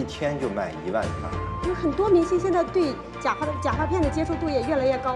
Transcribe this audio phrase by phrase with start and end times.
[0.00, 1.12] 一天就卖一万片。
[1.62, 5.14] 就是很多明星现在对假发的假发片的接受度也越来越高。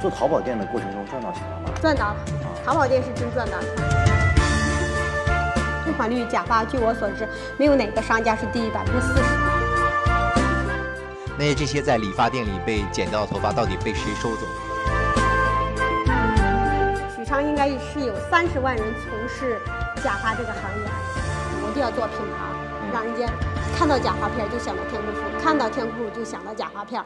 [0.00, 1.70] 做淘宝店的过程中赚到钱了吗？
[1.80, 2.16] 赚到了，
[2.66, 3.64] 淘宝店是真赚到了。
[5.84, 9.22] 退款率假发，据我所知，没有哪个商家是低于百分之四十。
[11.38, 14.42] 那这些在理发店里被剪掉的头发，到底被谁收走？
[17.16, 19.60] 许昌应该是有三十万人从事
[20.02, 20.86] 假发这个行业，
[21.62, 22.53] 我就要做品牌，
[22.94, 23.26] 让人家
[23.76, 27.04] 看到假发片就想到天空树，看到天空树就想到假发片。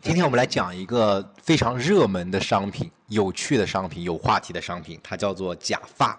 [0.00, 6.18] 今天我们来讲一个非常热门的商品、有趣的商品、有话题的商品，它叫做假发。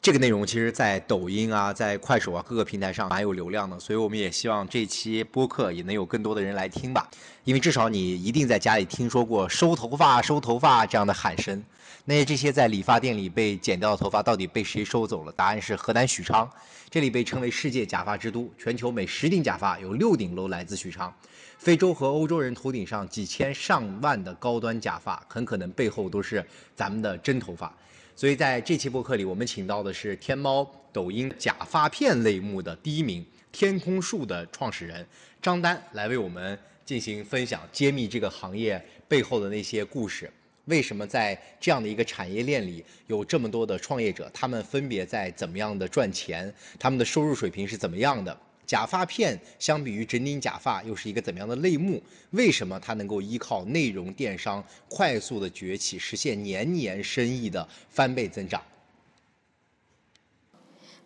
[0.00, 7.06] 这个内容其实，在抖音啊、在快手啊各个平台上蛮有流量的，所以我们也希望这期播客也能有更多的人来听吧。
[7.44, 11.62] 因为至少你一定在家里听说过“收头发、收头发”这样的喊声。
[12.06, 15.32] 那这些在理发店里被剪掉的头发，到底被谁收走了？
[15.32, 16.50] 答案是河南许昌，
[16.90, 21.10] 这里被称为世界假发之都，全球每十顶假发有六顶都来自许昌。
[21.56, 26.44] 非洲和欧洲人头顶上几千上万的高端假发，很可能背后都是
[26.76, 27.74] 咱们的真头发。
[28.14, 35.06] 所以在这期播客里，我们请到的是天猫、抖音假发片类目的第一名天空树的创始人
[35.40, 40.30] 张丹，来为我们进行分享，揭秘这个行业背后的那些故事。
[40.66, 44.30] 为什么在这样的一个产业链里有这么多的创业者？
[44.32, 46.52] 他们分别在怎么样的赚钱？
[46.78, 48.36] 他们的收入水平是怎么样的？
[48.66, 52.02] 假发片相比于整顶假发又是一个怎么样的类目？
[52.30, 58.62] 为什么它能够依靠内容电商快速的崛起，实现年年生意的翻倍增长？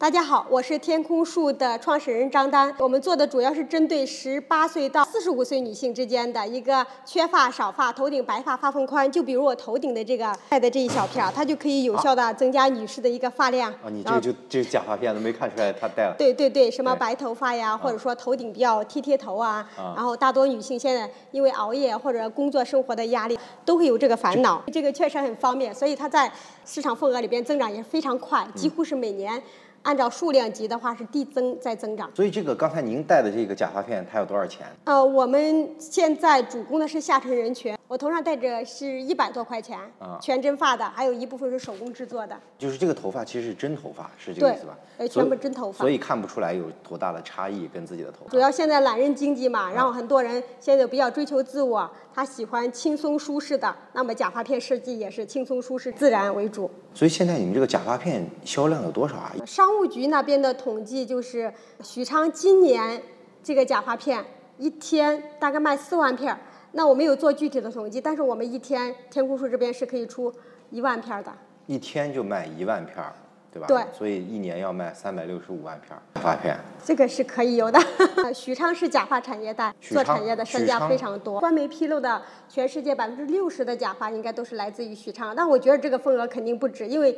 [0.00, 2.72] 大家好，我是天空树的创始人张丹。
[2.78, 9.10] 我们做的主要是针对十八岁到四十五岁女性之间的一个缺发、少发、头顶白发、发缝宽。
[9.10, 13.72] 就比如我头顶的这个戴的这一小片儿，它就可以有效的增加女士的一个发量。
[13.72, 16.14] 啊，你这个就这假发片都没看出来她戴了。
[16.16, 19.68] 对对对，什么白头发呀，或者说头顶比较贴贴头啊。
[19.76, 24.62] 然后大多女性现在因为熬夜或者工作生活的压力，都会有这个烦恼。
[24.72, 26.30] 这个确实很方便，所以它在
[26.64, 29.42] 市场份额里边增长也是非常快，几乎是每年。
[29.82, 34.66] 按照数量级的话是递增在增长，所以这个刚才您戴的这个假发片它要多少钱？
[34.84, 42.38] 呃，我们现在主攻的是下沉人群，我头上戴着是一百多块钱，啊，全真发的，还有一部分是手工制作的。
[42.58, 44.78] 就是这个头发其实是真头发，是这个意思吧？
[44.98, 48.30] 呃，全部真头发，所以看不出来有多大的差异跟自己的头发。
[48.30, 56.70] 主要现在懒人经济嘛，然后很多人现在比较追求自我，他喜欢轻松舒适的，那么假发片设计也是轻松舒适、自然为主。
[56.92, 59.32] 所以现在你们这个假发片销量有多少啊？
[59.46, 61.50] 商务局那边的统计就是，
[61.82, 63.00] 许昌今年
[63.42, 64.22] 这个假发片
[64.58, 66.38] 一天大概卖四万片儿。
[66.72, 70.32] 那我没有做具体的统计，但是我们一天天空树这边是可以出
[70.70, 71.32] 一万片的。
[71.66, 73.12] 一天就卖一万片儿，
[73.52, 73.66] 对吧？
[73.66, 73.82] 对。
[73.92, 76.56] 所以一年要卖三百六十五万片假发片。
[76.84, 77.78] 这个是可以有的。
[78.34, 81.40] 许昌是假发产业带，做产业的商家非常多。
[81.40, 87.16] 官媒披露的，全世界百分之六十的假发应该都是来自于许昌，但我觉得这个份额肯定不止，因为。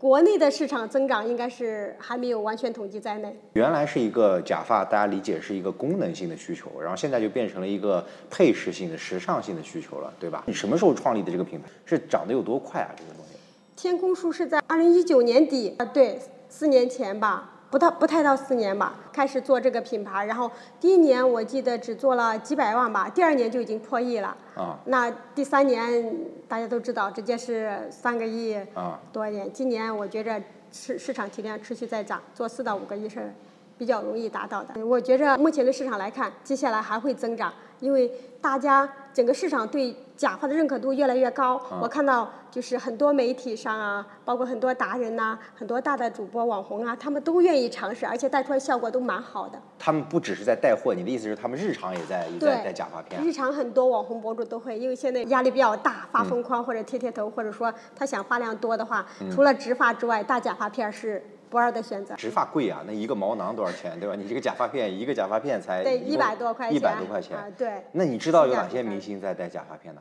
[0.00, 3.38] 国内的市场增长应该是还没有完全统计在内。
[3.52, 10.42] 原来是一个假发，大家理解是一个功能性的需求，然后现在就变成了一个配饰性的、时尚性的需求了，对吧？
[10.46, 11.68] 你什么时候创立的这个品牌？
[11.84, 12.88] 是涨得有多快啊？
[12.96, 13.36] 这个东西？
[13.76, 16.18] 天空树是在二零一九年底啊，对，
[16.48, 17.59] 四年前吧。
[17.70, 20.50] 不到不太到四年吧，开始做这个品牌，然后
[20.80, 24.36] 第一年我记得只做了几百万吧，第二年就已经破亿了。
[24.56, 24.76] 啊。
[24.86, 26.12] 那第三年
[26.48, 28.58] 大家都知道，直接是三个亿
[29.12, 29.50] 多一点。
[29.52, 30.42] 今年我觉着
[30.72, 33.32] 市市场体量持续在涨，做四到五个亿是
[33.78, 34.84] 比较容易达到的。
[34.84, 38.10] 我觉着目前的市场来看，接下来还会增长，因为
[38.40, 39.94] 大家整个市场对。
[40.20, 49.58] 假发的认可度越来越高，我看到就是很多媒体上啊，包括很多达人呐，很多大的主播网红啊，他们都愿意尝试，而且带出来效果都蛮好的。
[49.78, 53.18] 他们不只是在带货，你的意思是他们日常也在也在戴假发片？
[53.24, 62.14] 日常很多网红博主都会，因为现在压力比较大，发疯狂或者贴贴头，或者说他想发量多的话，除了植发之外，大假发片是不二的选择。
[62.14, 64.14] 植发贵啊，那一个毛囊多少钱，对吧？
[64.14, 67.82] 你这个假发片一个假发片才对一百多块钱，一百多块钱啊，对。
[67.92, 70.00] 那你知道有哪些明星在戴假发片呢？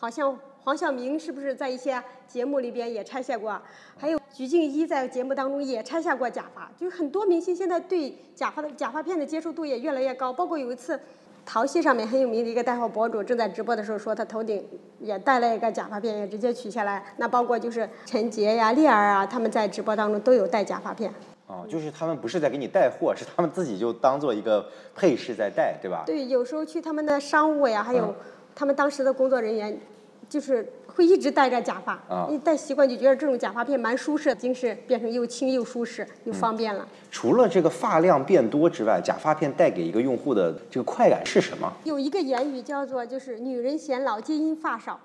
[0.00, 3.60] 好像黄晓明是不是在一些节目里边也拆下过？
[3.96, 6.70] 还有鞠婧祎在节目当中也拆下过假发。
[6.76, 10.32] 就是很多明星现在对假发的假发片的接受度也越来越高。
[10.32, 10.98] 包括有一次，
[11.48, 14.62] 淘系上面很有名的一个带货博主正在直播的时候说他头顶
[15.00, 17.02] 也戴了一个假发片，也直接取下来。
[17.16, 21.10] 那包括就是陈杰呀、丽儿啊，他们在直播当中都有戴假发片。
[21.46, 24.62] 哦，就是他们不是在给你带货，是他们自己就当做一个
[24.94, 26.02] 配饰在戴，对吧？
[26.04, 28.14] 对，有时候去他们的商务呀，还有。
[28.54, 29.80] 他们当时的工作人员
[30.28, 36.84] 就是会一直戴着假发，啊你戴习惯就觉得这种假发片蛮舒适，精是变成又轻又舒适又方便了。
[37.08, 41.72] 除了这个发量变多之外，假发片带给一个用户的这个快感是什么？
[41.84, 44.98] 有一个言语叫做就是女人显老皆因发少。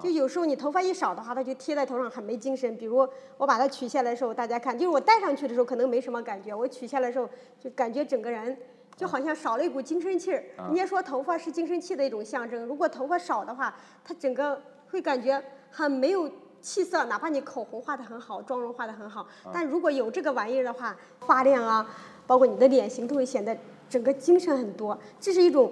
[0.00, 2.76] 就有时候你头发一少的话，它就贴在头上很没精神。
[2.76, 3.08] 比如
[3.38, 7.28] 我把它取下来的时候，大家看，就是我戴上去的时候可能没什么感觉，我取下来的时候
[7.58, 8.56] 就感觉整个人
[8.94, 10.44] 就好像少了一股精神气儿。
[10.68, 13.74] 人家说头发是精神气的一种象征，如果头发少的话，
[14.04, 14.60] 它整个
[14.96, 16.26] 会感觉很没有
[16.62, 21.86] 气色，哪怕你口红画的很好，妆容画的很好，但如果有这个玩意儿的话，发量啊，
[22.26, 23.54] 包括你的脸型都会显得
[23.90, 24.98] 整个精神很多。
[25.20, 25.70] 这是一种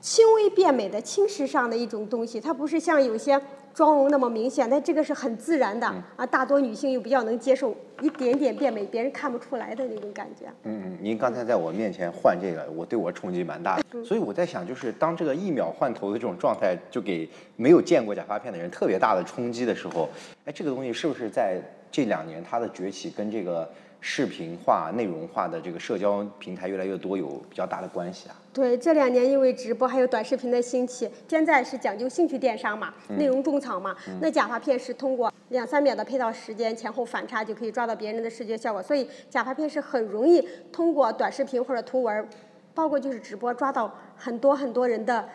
[0.00, 3.38] 轻微变美的轻时尚的一种东西，它不是像有些
[3.74, 5.86] 妆容那么明显，但这个是很自然的、
[6.16, 10.46] 啊，大多女性又比较能接受一点点变美，别人看不出来的那种感觉。
[10.64, 20.08] 嗯嗯，您刚才在我面前换这个，我对我冲击蛮大的，所以我在想，就是当这个一秒换头的这种状态，就给没有见过假发片的人特别大的冲击的时候，
[20.44, 21.60] 哎，这个东西是不是在
[21.90, 23.70] 这两年它的崛起跟这个
[24.04, 28.36] 视频化、内容化的这个社交平台越来越多有比较大的关系啊？
[28.52, 33.96] 对，这两年因为直播还有短视频的兴起，现在是讲究兴趣电商嘛，内容种草嘛。
[34.20, 42.28] 那假发片是通过两三秒的配套时间前后反差就可以抓到别人的视觉效果，所以假发片是很容易通过短视频或者图文，
[42.74, 45.28] 包括就是直播抓到很多很多人的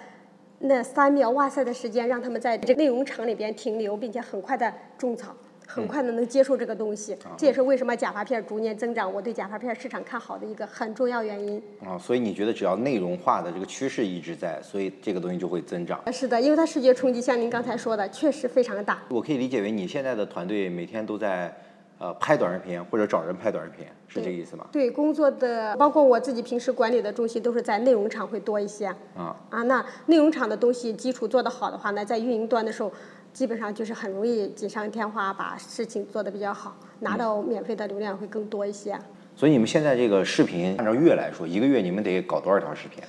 [0.60, 5.34] 那三秒哇塞的时间，让他们在这个内容场里边停留，并且很快的种草。
[5.68, 11.62] 很快的能接受这个东西，这也是为什么假发片逐年增长，我对假发片市场看好的一个很重要原因。
[11.86, 16.02] 啊，所以你觉得只要内容化的这个趋势一直在，所以这个东西就会增长。
[16.12, 19.04] 是的，因为它视觉冲击，像您刚才说的，确实非常大。
[19.10, 21.54] 我可以理解为你现在的团队每天都在
[22.00, 24.66] 呃拍短视频或者找人拍短视频，是这个意思吗？
[24.72, 28.88] 对，工作的包括我自己平时管理的重心都是在内容厂会多一些。
[29.16, 32.92] 啊啊，那内容厂的东西基础做得好的话呢，在运营端的时候，
[33.38, 38.98] 基本上就是很容易锦上添花，把事情做得比较好，拿到免费的流量会更多一些。
[39.36, 43.04] 所以你们现在这个视频按照月来说，一个月你们得搞多少条视频？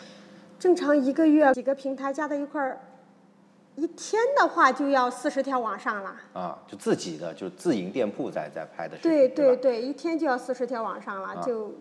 [0.59, 2.79] 正常一个月几个平台加在一块儿，
[3.77, 6.15] 一天的话就要四十条往上了。
[6.35, 11.73] 啊，就自己的就自营店铺在在拍的视频，对对对对，一天就要四十条往上了，就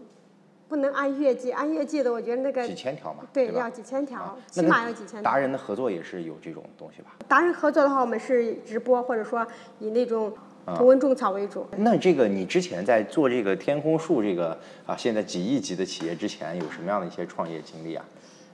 [0.68, 5.22] 不能按月计，按月计的我觉得那个几千条嘛，对，吧要几千条，啊起码要几千条。
[5.22, 7.16] 达人的合作也是有这种东西吧？
[7.28, 9.46] 达人合作的话，我们是直播或者说
[9.80, 10.34] 以那种
[10.66, 11.66] 啊图文种草为主。
[11.78, 18.06] 那这个你之前在做这个天空树这个啊，现在几亿级的企业之前，有什么样的一些创业经历啊？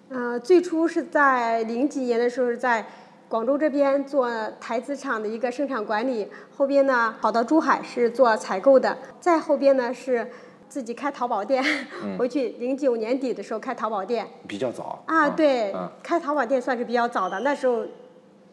[0.09, 2.85] 呃，最初是在零几年的时候是在
[3.27, 4.29] 广州这边做
[4.61, 10.29] 台资厂的一个生产管理，后边呢跑到珠海是做采购的，再后边呢是
[10.73, 11.63] 自己开淘宝店，
[12.03, 14.27] 嗯回去零九年底的时候开淘宝店。
[14.47, 17.85] 比较早啊，对，嗯开淘宝店算是比较早的，那时候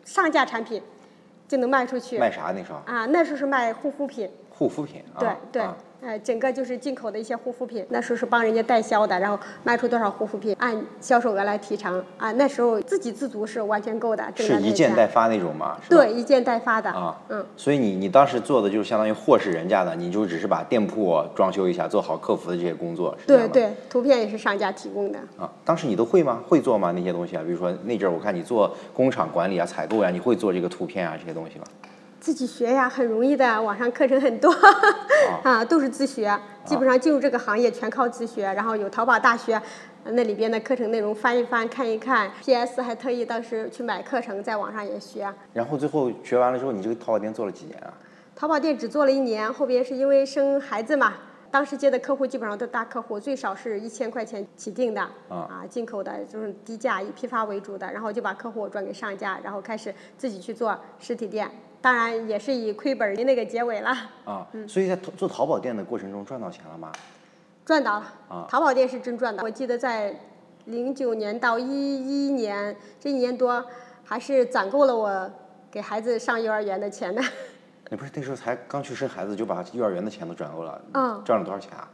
[0.04, 0.82] 上架产品
[1.48, 2.18] 就能卖出去。
[2.18, 2.80] 卖啥那时候？
[2.84, 12.32] 啊，那时候是卖护肤品，护肤品啊，对对啊，呃，整个就是进口的一些护肤品，那时候是帮人家代销的，然后卖出多少护肤品，按销售额来提成啊。
[12.32, 15.76] 那时候自给自足是完全够的，挣是一件代发那种吗？
[15.82, 16.90] 是对，一件代发的。
[16.90, 23.14] 啊，嗯，所以你你当时做的就是相当于货是人家的，你就只是把店铺装修一下，做好客服的这些工作？
[23.26, 25.18] 对对，图片也是商家提供的。
[25.38, 26.42] 啊，当时你都会吗？
[26.48, 26.92] 会做吗？
[26.92, 31.64] 那些东西啊，比如说那阵儿我看你做工厂管理啊、采购呀、你会做这个图片啊这些东西吗？
[32.20, 34.54] 自己学呀，很容易的，网上课程很多，
[35.42, 38.42] 啊，都是自学，基本上进入这个行业全靠自学。
[38.52, 39.54] 然后有淘宝大学，
[40.04, 42.30] 呃那里边的课程内容翻一翻看一看。
[42.42, 45.26] PS 还特意当时去买课程，在网上也学。
[45.54, 47.92] 然后最后学完了之后，你这个淘宝店做了几年啊？
[48.36, 51.14] 淘宝店只做了一年，后边是因为生孩子嘛，
[51.50, 61.50] 当时接的客户基本上都大客户，最少是一千块钱起订的，啊，进口的就是低价，以批发为主的，然后就把客户转给上家，然后开始自己去做实体店，
[61.80, 63.90] 当然也是以亏本儿那个结尾了，
[64.24, 66.92] 啊，嗯所以在做做淘宝店的过程中赚到钱了吗？
[67.64, 68.12] 赚到了。
[68.28, 70.14] 啊淘宝店是真赚的，我记得在
[70.66, 73.64] 零九年到一一年这一年多，
[74.04, 75.30] 还是攒够了我
[75.70, 77.22] 给孩子上幼儿园的钱的。
[77.90, 80.80] 你不是那时候才刚去生孩子就把幼儿园的钱都赚够了？
[80.94, 81.88] 嗯赚了多少钱啊？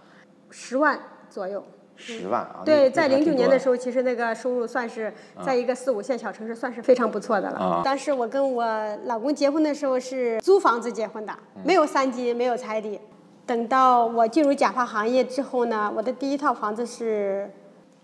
[0.51, 0.99] 十万
[1.31, 1.65] 左右。
[1.97, 2.63] 十万啊？
[2.65, 5.13] 对，在零九年的时候，其实那个收入算是
[5.45, 7.59] 在一个四五线小城市算是非常不错的了。
[7.59, 8.65] 啊当时我跟我
[9.05, 11.33] 老公结婚的时候是租房子结婚的，
[11.65, 13.01] 没有三金，没有彩礼。
[13.47, 17.49] 等到我进入假发行业之后呢，我的第一套房子是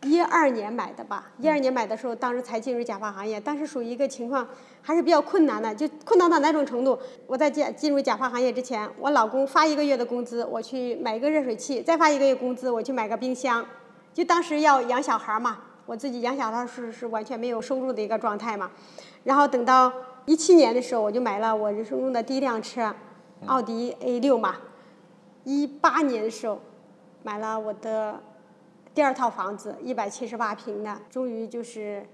[0.02, 1.32] 一二年买的吧。
[1.38, 4.46] 一二年买的时候，当时才进入假发行业，当时属于一个情况
[4.80, 6.96] 还是比较困难的，就困难到哪种程度？
[7.26, 13.66] 我在进进入假发行业之前，我老公发一个月的工资，我去买一个热水器，再发一个月工资，我去买个冰箱。
[14.12, 18.71] 就当时要养小孩嘛，我自己养小孩是是完全没有收入的一个状态嘛。
[19.25, 19.92] 然后等到
[20.26, 22.95] 一七年的时候，我就买了我人生中的第一辆车，
[23.47, 24.57] 奥迪 A 六嘛。
[25.45, 26.61] 一八年的时候，
[27.23, 28.21] 买了我的
[28.95, 32.07] 第二套房子，一百七十八平的，终于就是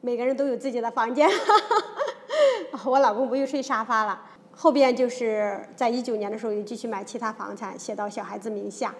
[0.00, 1.28] 每个人都有自己的房间。
[2.84, 4.20] 我老公不用睡沙发了。
[4.52, 8.94] 后边就是在一九年的时候又继续买其他房产，写到小孩子名下，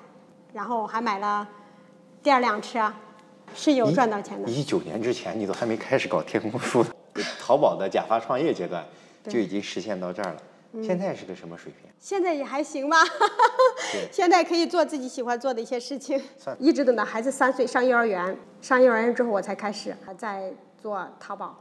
[0.52, 1.48] 然后还买了
[2.26, 2.92] 第二辆车，
[3.54, 4.50] 是有赚到钱的。
[4.50, 6.84] 一九年之前你都还没开始搞天空树，
[7.38, 8.84] 淘宝的假发创业阶段
[9.28, 10.42] 就已经实现到这儿了。
[10.82, 11.88] 现在是个什么水平？
[12.00, 12.96] 现在也还行吧，
[14.10, 16.20] 现在可以做自己喜欢做的一些事情。
[16.58, 20.52] 一直等到孩子三岁上幼儿园，上幼儿园之后我才开始在
[20.82, 21.56] 做淘宝，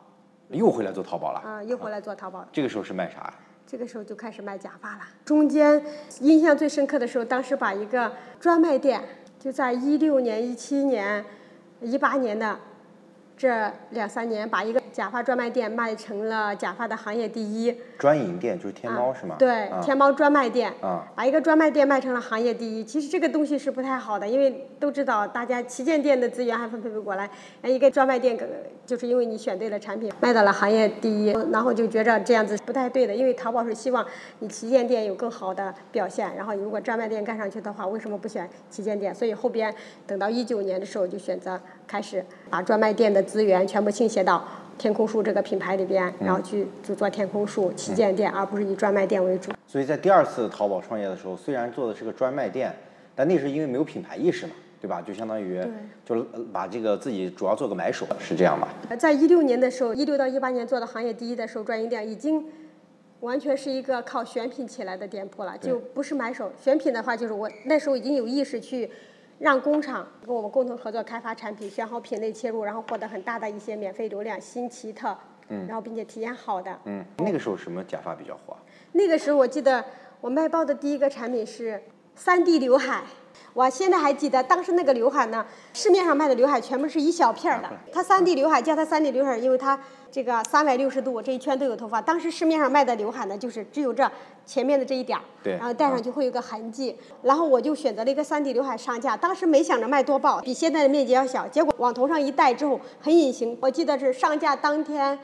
[0.49, 1.39] 又回来做淘宝了。
[1.41, 2.43] 啊、又回来做淘宝。
[2.51, 3.31] 这个时候是卖啥？
[3.67, 5.01] 这个时候就开始卖假发了。
[5.23, 5.79] 中间
[6.21, 9.03] 印象最深刻的时候，当时把一个专卖店，
[9.45, 11.23] 就在一六年、一七年、
[11.79, 12.57] 一八年的
[13.37, 17.71] 这两三年，把一个假发专卖店卖成了假发的行业第一。
[17.97, 19.35] 专营店就是天猫是吗？
[19.39, 22.83] 对，啊天猫专卖店，啊把一个专卖店卖成了行业第一。
[22.83, 27.29] 其实这个东西是不太好的，因为都知道大家旗舰店的资源还分配不过来，
[27.61, 28.37] 那一个专卖店，
[28.85, 34.05] 就是因为你选对了产品，卖到了行业第一，然后就觉着这样子不太对的，因为淘宝是希望
[34.39, 39.13] 你旗舰店有更好的表现，然后如果专卖店干上去的话，为什么不选旗舰店？
[39.15, 39.73] 所以后边
[40.05, 44.43] 等到一九年的时候，就选择开始把专卖店的资源全部倾斜到。
[44.77, 49.51] 天空树这个品牌里边，然后去就做天空树旗舰店，而不是以专卖店为主。
[49.65, 52.73] 所以在第二次淘宝创业的时候，虽然做的是个专卖店，
[53.15, 55.01] 但那是因为没有品牌意识嘛，对吧？
[55.01, 55.61] 就相当于
[56.05, 58.67] 就呃把这个自己主要做个买手，是这样吧？
[58.97, 62.45] 在一六年的时候，一六到一八年做的行业第一的时候，专营店已经
[63.21, 66.51] 完全是一个靠选品起来的店铺了，就不是买手。
[66.61, 68.89] 选品的话，就是我那时候已经有意识去
[69.37, 75.15] 让工厂跟我们共同合作开发产品，选好品类切入，然后获得很大的一些免费流量，新奇特，
[75.49, 76.79] 嗯然后并且体验好的。
[76.85, 78.55] 嗯，那个时候什么假发比较火？
[78.93, 79.83] 那个时候我记得
[80.21, 81.81] 我卖爆的第一个产品是
[82.15, 83.03] 三 D 刘海，
[83.53, 89.77] 我现在还记得当时那个刘海呢，市面上卖的刘海全部是一小片儿的，它三 D 刘海叫它三 D 刘海，因为它
[90.15, 92.01] 这个三百六十度这一圈都有头发。
[92.01, 94.09] 当时市面上卖的刘海呢，就是只有这
[94.45, 96.95] 前面的这一点儿，对然后戴上去会有个痕迹。
[97.23, 103.57] 然后我就选择了一个三 D 刘海上架，当时没想着卖多爆，比现在的面积要小，结果往头上一戴之后很隐形。
[103.59, 105.19] 我记得是上架当天。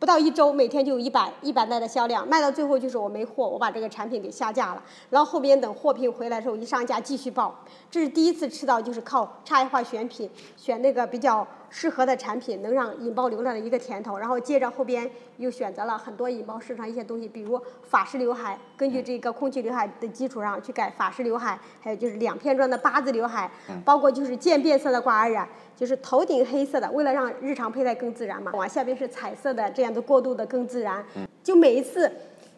[0.00, 4.82] 不到一周，每天就有一百一百袋的销量，卖到最后就是我没货，我把这个产品给下架了。
[5.10, 7.54] 然后后边等货品回来的时候，一上架继续爆。
[7.88, 14.18] 这是第一次吃到就是靠差异化选品，选那个比较适合的产品，能让引爆流量的一个甜头。
[14.18, 23.50] 然后接着后边又选择了很多引爆市场一些东西，比如法式刘海，根据这个空气刘海的基础上去改法式刘海，还有就是两片状的八字刘海，
[23.86, 25.48] 包括就是渐变色的挂耳染。
[25.74, 31.04] 就是头顶黑色的，为了让日常佩戴更自然嘛，往下边是彩色的，这样的过渡的更自然。
[31.42, 32.08] 就每一次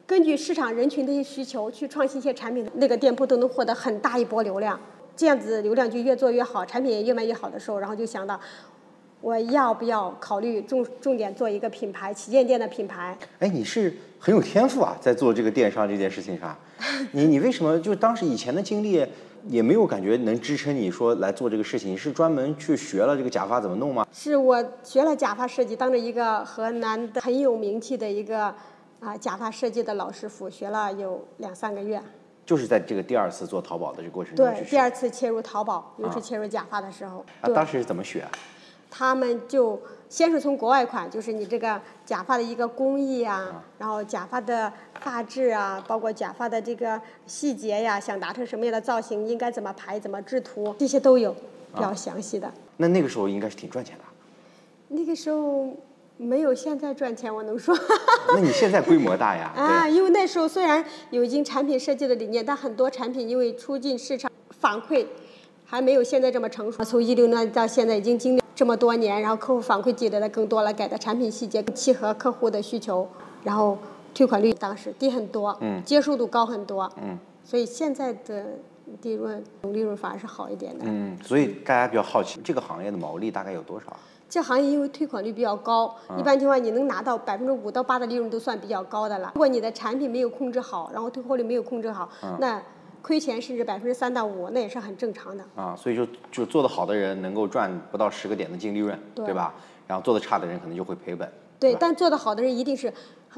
[0.04, 4.78] 根据市场人群的一些需求去创新一些产品，那个店铺都能获得很大一波流量。
[5.16, 8.38] 这样子流量就越做越好，产品也越卖越好的时候，然后就想到
[9.24, 13.16] 我要不要考虑重重点做一个品牌旗舰店的品牌。
[13.38, 16.54] 哎，你是很有天赋啊，在做这个电商这件事情上，
[17.12, 19.02] 你你为什么就当时以前的经历
[19.48, 21.90] 也没有感觉能支撑你说来做这个事情？
[21.92, 24.06] 你是专门去学了这个假发怎么弄吗？
[24.12, 28.54] 是我学了假发设计，当着一个河南的很有名气的一个
[29.00, 31.98] 啊假发设计的老师傅，学了有两三个月。
[32.44, 38.30] 就是在这个第二次做淘宝的这个过程中对第二次切入淘宝，又是切入假发的时候，啊，当时是怎么学啊？
[38.96, 51.32] 他们就先是从国外款，就是你这个假发的一个工艺啊，然后假发的发质啊，包括假发的这个细节呀，想达成什么样的造型，应该怎么排、怎么制图，这些都有
[51.74, 52.48] 比较详细的。
[52.76, 54.04] 那那个时候应该是挺赚钱的。
[54.86, 55.76] 那个时候
[56.16, 57.76] 没有现在赚钱，我能说。
[58.28, 59.52] 那你现在规模大呀？
[59.58, 65.04] 啊，因为那时候虽然有已经产品设计的理念，但很多产品因为出进市场反馈
[65.64, 66.84] 还没有现在这么成熟。
[66.84, 73.06] 从一六年到现在已经经历这么多年，然后客户反馈积累的更多了，改的产品细节更契合客户的需求，
[73.42, 73.76] 然后
[74.14, 78.44] 退款率当时低很多，嗯接受度高很多，嗯所以现在的
[79.02, 80.84] 利润总利润反而是好一点的。
[80.86, 83.98] 嗯，所以大家比较好奇，这个行业的毛利大概有多少啊？
[84.28, 89.30] 这行业因为退款率比较高，一般情况你能拿到百分之五到八的利润都算比较高的了。
[89.34, 92.08] 如果你的产品没有控制好，然后退货率没有控制好，
[92.38, 92.60] 那
[93.04, 95.44] 亏钱甚至百分之三到五，那也是很正常的。
[95.54, 99.54] 啊，所以就就做得好的人能够赚不到十个点的净利润，对吧？
[99.86, 101.30] 然后做得差的人可能就会赔本。
[101.60, 102.90] 对，吧但做得好的人一定是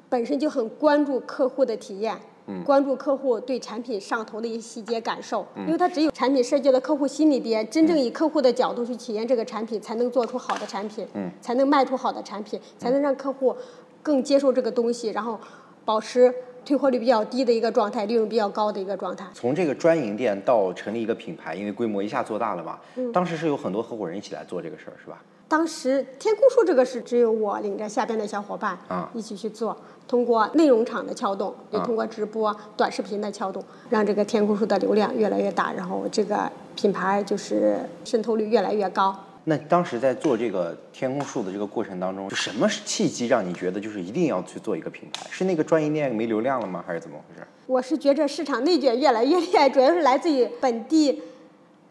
[0.08, 13.56] 本身就很关注客户的体验，嗯关注客户对产品上头的一些细节感受，因为他只有产品设计到客户心里边，真正以客户的角度去体验这个产品，才能做出好的产品，嗯才能卖出好的产品，才能让客户
[14.00, 15.36] 更接受这个东西，然后
[15.84, 16.32] 保持
[16.66, 19.24] 退货率比较低的一个状态，利润比较高的一个状态。
[19.32, 25.22] 从这个专营店到成立一个品牌，因为规模一下做大了嘛，嗯当时是有很多合伙人一起来做这个事儿，是吧？
[25.46, 29.76] 当时天空树这个是只有我领着下边的小伙伴啊一起去做，
[30.08, 39.16] 通过内容厂的撬动，也啊通过直播、短视频的撬动，让这个天空树的流量越来越大，然后这个品牌就是渗透率越来越高。
[39.48, 45.24] 那当时在做这个天空树的这个过程当中，就什么契机让你觉得就是一定要去做一个品牌？
[45.30, 46.82] 是那个专营店没流量了吗？
[46.84, 47.46] 还是怎么回事？
[47.68, 51.22] 我是觉着市场内卷越来越厉害，主要是来自于本地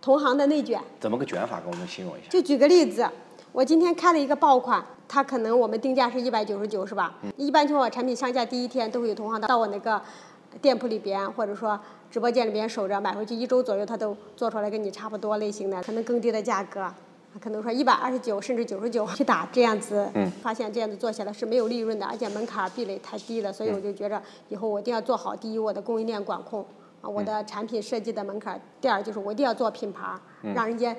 [0.01, 0.77] 同行的内卷。
[0.99, 1.61] 怎么个卷法？
[1.61, 2.27] 给我们形容一下。
[2.29, 3.09] 就举个例子，
[3.53, 7.15] 我今天开了一个爆款，它可能我们定价是一百九十九，是吧？
[7.37, 10.01] 一般情况下，产品上架第一天都会有同行到我那个
[10.61, 11.79] 店铺里边，或者说
[12.11, 16.93] 直播间里边守着，买回去一周左右，它都做出来跟你差不多类型的，可能更低的价格。
[17.39, 20.29] 可能说一百二十九甚至九十九去打这样子，嗯。
[20.41, 26.65] 发现这样子做起来是没有利润的，而且门槛儿壁垒太低了，所以我就觉着以后我一定要做好第一我的供应链管控
[27.01, 30.19] 啊，我的产品设计的门槛儿；第二就是我一定要做品牌儿，
[30.53, 30.95] 让人家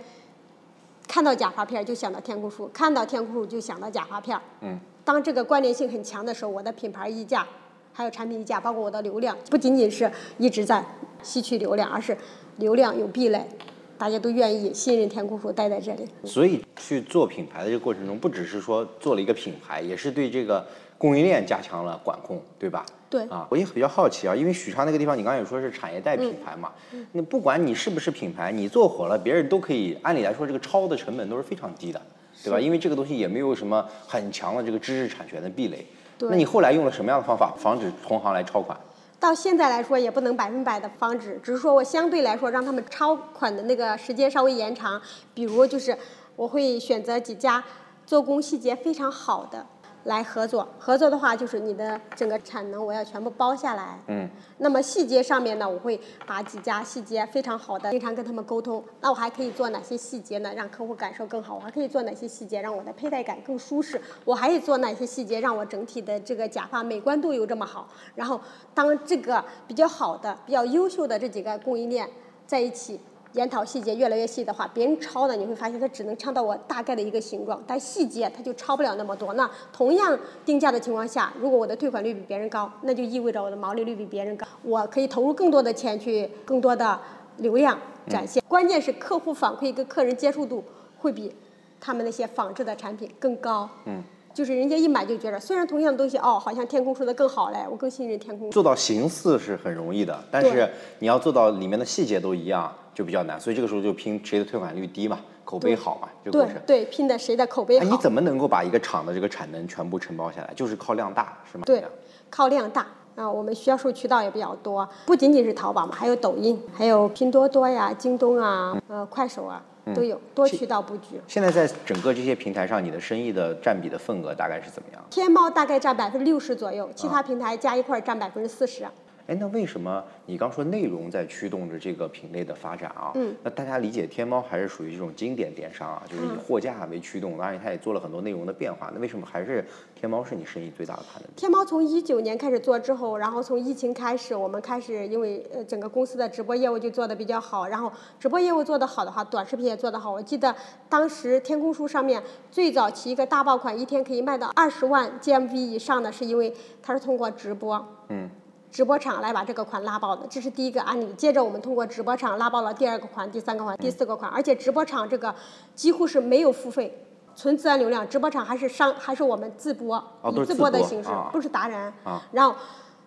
[1.09, 4.43] 看到假发片儿就想到天空树，看到天空树就想到假发片儿。
[4.61, 7.47] 嗯，当这个关联性很强的时候，我的品牌溢价，
[7.93, 10.85] 还有产品溢价，包括我的流量，不仅仅是一直在
[11.23, 12.17] 吸取流量，而是
[12.59, 13.49] 流量有壁垒，
[13.99, 16.07] 大家都愿意信任天空树待在这里。
[16.25, 20.67] 所以去做品牌的这个过程中，不只是说做了一个品牌，也是对这个
[20.99, 22.85] 供应链加强了管控，对吧？
[23.09, 26.73] 对啊，我也比较好奇啊，因为许昌那个地方，你刚才也说是产业带品牌嘛，
[27.13, 32.03] 那不管你是不是品牌，你做火了，别人都可以，按理来说这个抄的成本都是非常低的，
[32.43, 32.59] 对吧？
[32.59, 35.87] 因为这个东西也没有什么很强的这个知识产权的壁垒。
[36.19, 38.77] 对那你后来用了什么样的方法防止同行来抄款？
[39.19, 45.01] 到现在来说，也不能百分百的防止，只是说我相对来说让他们超款的那个时间稍微延长。
[45.33, 45.97] 比如就是
[46.37, 47.65] 我会选择几家
[48.05, 49.67] 做工细节非常好的
[50.07, 50.67] 来合作。
[50.79, 54.01] 合作的话，就是你的整个产能我要全部包下来。
[54.09, 54.29] 嗯。
[54.59, 58.83] 那么细节上面呢，我会把几家细节非常好的，经常跟他们沟通。
[59.01, 60.53] 那我还可以做哪些细节呢？
[60.55, 61.55] 让客户感受更好。
[61.55, 64.01] 我还可以做哪些细节，让我的佩戴感更舒适？
[64.25, 67.89] 我还可以做哪些细节，让我整体的这个假发美观度有这么好？
[68.15, 68.41] 然后，
[68.73, 72.09] 当这个比较好的、比较优秀的这几个供应链
[72.47, 73.01] 在一起。
[73.37, 79.35] 研讨细节越来越细的话，别人抄呢，你会发现它只能抄到我大概的一个形状，但细节它就抄不了那么多。
[79.35, 86.99] 那同样定价的情况下，如果我的退款率比别人高，那就意味着我的毛利率比别人高，我可以投入更多的钱去更多的
[87.37, 88.43] 流量展现。
[88.49, 90.65] 关键是客户反馈跟客人接触度
[90.99, 91.31] 会比
[91.79, 93.69] 他们那些仿制的产品更高。
[93.85, 94.03] 嗯。
[94.33, 98.51] 就是人家一买就觉得，虽然同样的东西哦，好像天空说的更好嘞，我更信任天空。
[98.51, 103.39] 做到形似是很容易的，但是你要做到里面的细节都一样，就比较难。
[103.39, 106.55] 所以这个时候就拼谁的退款率低嘛，口碑好嘛，这个过程。
[106.67, 107.91] 对对，拼的谁的口碑哎，好。
[107.95, 110.55] 你怎么能够把一个厂的这个产能全部承包下来？
[110.57, 111.65] 就是靠量大，是吗？
[111.67, 111.85] 对，
[112.31, 119.63] 靠量大啊，我们销售渠道也比较多，不仅仅是淘宝嘛，还有抖音，还有拼多多呀、京东啊、呃快手啊
[119.95, 121.21] 都有，多渠道布局。
[121.29, 125.05] 现在在整个这些平台上，你的生意的占比的份额大概是怎么样？
[125.11, 128.87] 天猫大概占百分之六十左右，其他平台加一块儿占百分之四十。
[129.27, 133.11] 哎，那为什么你刚说内容在驱动着这个品类的发展啊？
[133.17, 138.89] 嗯，那大家理解天猫还是属于这种经典电商啊，就是以嗯货架为驱动，当然它也做了很多内容的变化。
[138.95, 141.29] 那为什么还是天猫是你生意最大的盘的？
[141.35, 150.13] 天猫从一九年开始做之后，然后从疫情开始，我们开始因为呃整个公司的直播业务就做得比较好，然后直播业务做得好的话，短视频也做得好。
[150.13, 150.55] 我记得
[150.89, 157.85] 当时天空书上面最早期一个大爆款，一天可以卖到二十万 GMV 以上的，是因为它是通过直播。
[158.11, 158.31] 嗯。
[158.71, 161.13] 直播场来把这个款拉爆的，这是第一个案例。
[161.15, 165.35] 接着我们通过直播场拉爆了第二个款、第三个款、第四个款，而且直播场这个
[165.75, 168.07] 几乎是没有付费，纯自然流量。
[168.09, 169.97] 直播场还是商还是我们自播，
[170.33, 171.93] 以自播播的形式，啊不是达人。
[172.05, 172.55] 啊然后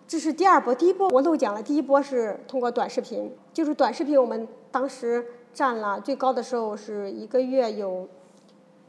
[0.08, 8.08] 这是第二波，第一波我漏讲了，第一波是通过短视频，就是短视频我们当时占了最高的时候是一个月有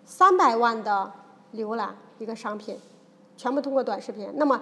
[0.03, 1.12] 三百万的
[1.53, 2.75] 浏览一个商品，
[3.38, 4.31] 全部通过短视频。
[4.36, 4.60] 那么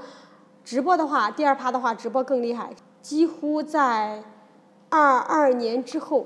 [0.69, 2.69] 直播的话，第二趴的话，直播更厉害，
[3.01, 4.23] 几乎在
[4.87, 6.23] 二二年之后，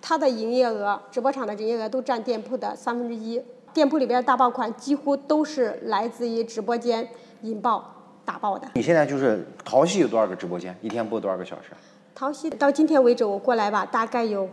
[0.00, 3.42] 它的营业额，直播场的营业额都占店铺的三分之一。
[3.72, 7.08] 店铺里边的大爆款几乎都是来自于直播间
[7.40, 7.84] 引爆
[8.24, 8.68] 打爆的。
[8.74, 10.72] 你现在就是淘系有多少个直播间？
[10.80, 11.72] 一天播多少个小时？
[12.14, 14.48] 淘系到今天为止，我过来吧，大概有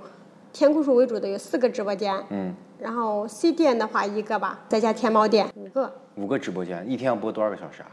[0.51, 7.91] 天空树为主的有四个直播间，嗯，然后 C 店的话一个吧，再加天猫店五个，五个直播间，一天要播多少个小时啊？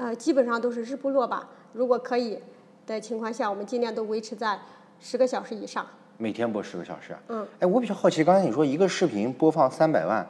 [0.00, 1.46] 呃，基本上都是日不落吧。
[1.74, 2.38] 如果可以
[2.86, 4.58] 的情况下，我们尽量都维持在
[4.98, 5.86] 十个小时以上。
[6.16, 7.14] 每天播十个小时。
[7.28, 10.26] 嗯，哎，我比较好奇，刚才你说一个视频播放三百万，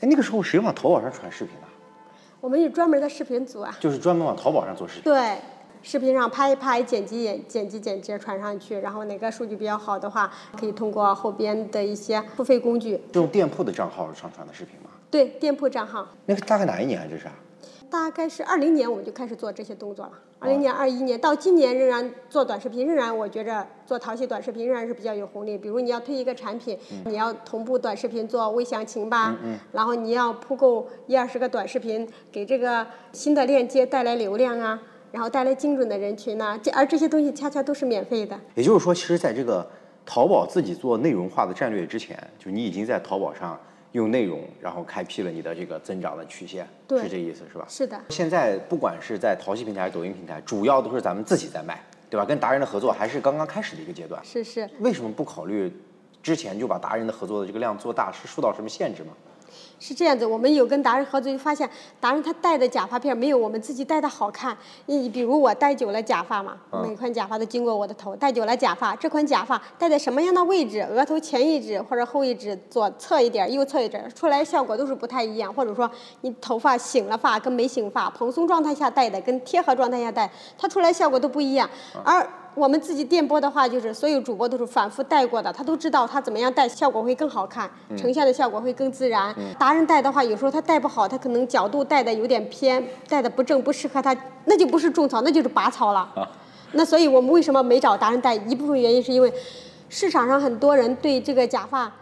[0.00, 1.68] 哎，那个时候谁往淘宝上传视频呢？
[2.40, 3.72] 我们有专门的视频组啊。
[3.78, 5.04] 就是专门往淘宝上做视频。
[5.04, 5.38] 对，
[5.82, 14.90] 视频上拍一拍，剪辑剪剪辑剪辑传上去，然后哪个数据比较好的话，可以通过后边的一些付费工具，用店铺的账号上传的视频吗？
[15.08, 16.08] 对店铺账号。
[16.26, 17.06] 那个大概哪一年啊？
[17.08, 17.32] 这是啊？
[17.96, 20.12] 大概是二零年我们就开始做这些动作了。
[20.38, 25.56] 二零年、二一年到今年仍然做短视频，仍然我觉着做淘系短视频仍然是比较有红利。
[25.56, 29.34] 比如你要推一个产品，你要同步短视频做微详情吧，
[29.72, 34.80] 然后你要铺够一二十个短视频，给这个新的链接带来流量啊，
[35.10, 38.38] 然后带来精准的人群呐、这而这些东西恰恰都是免费的。
[38.54, 39.66] 也就是说，其实在这个
[40.04, 43.58] 淘宝自己做内容化的战略之前，就你已经在淘宝上
[43.96, 47.64] 用内容，然后开辟了你的这个增长的曲线，对是这意思是吧？
[47.68, 52.24] 是的，现在不管是在淘系平台还是抖音平台，主要都是咱们自己在卖，对吧？
[52.24, 54.22] 跟达人的合作还是刚刚开始的一个阶段。
[54.24, 54.68] 是是。
[54.80, 55.72] 为什么不考虑
[56.22, 58.12] 之前就把达人的合作的这个量做大？
[58.12, 59.12] 是受到什么限制吗？
[59.78, 61.68] 是这样子，我们有跟达人合作，就发现
[62.00, 64.56] 达人他戴的假发片没有我们自己戴的好看。
[64.86, 75.52] 你比如我戴久了假发嘛，嗯每款假发都经过我的头，戴久了假发，这款假发戴在什么样的位置，额头前一指或者后一指，左侧一点，右侧一点，出来效果都是不太一样。
[75.52, 75.90] 或者说
[76.22, 81.68] 你头发醒了发跟没醒发，蓬松状态下戴的跟贴合状态下戴，它出来效果都不一样。
[82.02, 89.34] 而我们自己电播的话，就是所有主播都是反复戴过的，他都知道他怎么样戴效果会更好看，呈现的效果会更自然。
[89.58, 94.16] 达人戴的话，有时候他戴不好，他可能角度戴的有点偏，戴的不正，不适合他，
[94.46, 96.10] 那就不是种草，那就是拔草了。
[96.72, 98.34] 那所以我们为什么没找达人戴？
[98.34, 99.30] 一部分原因是因为
[99.90, 101.92] 市场上很多人对这个假发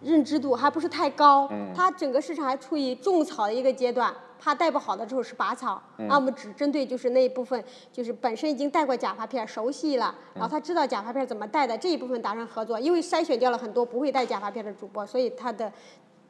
[0.00, 5.82] 认知度还不是太高，它整个市场还处于种草的一个阶段，怕戴不好的时候是拔草。
[5.96, 15.72] 那我们只针对就是那一部分，就是本身已经戴过假发片，熟悉了，然后他知道假发片怎么戴的这一部分达人合作，因为筛选掉了很多不会戴假发片的主播，所以他的。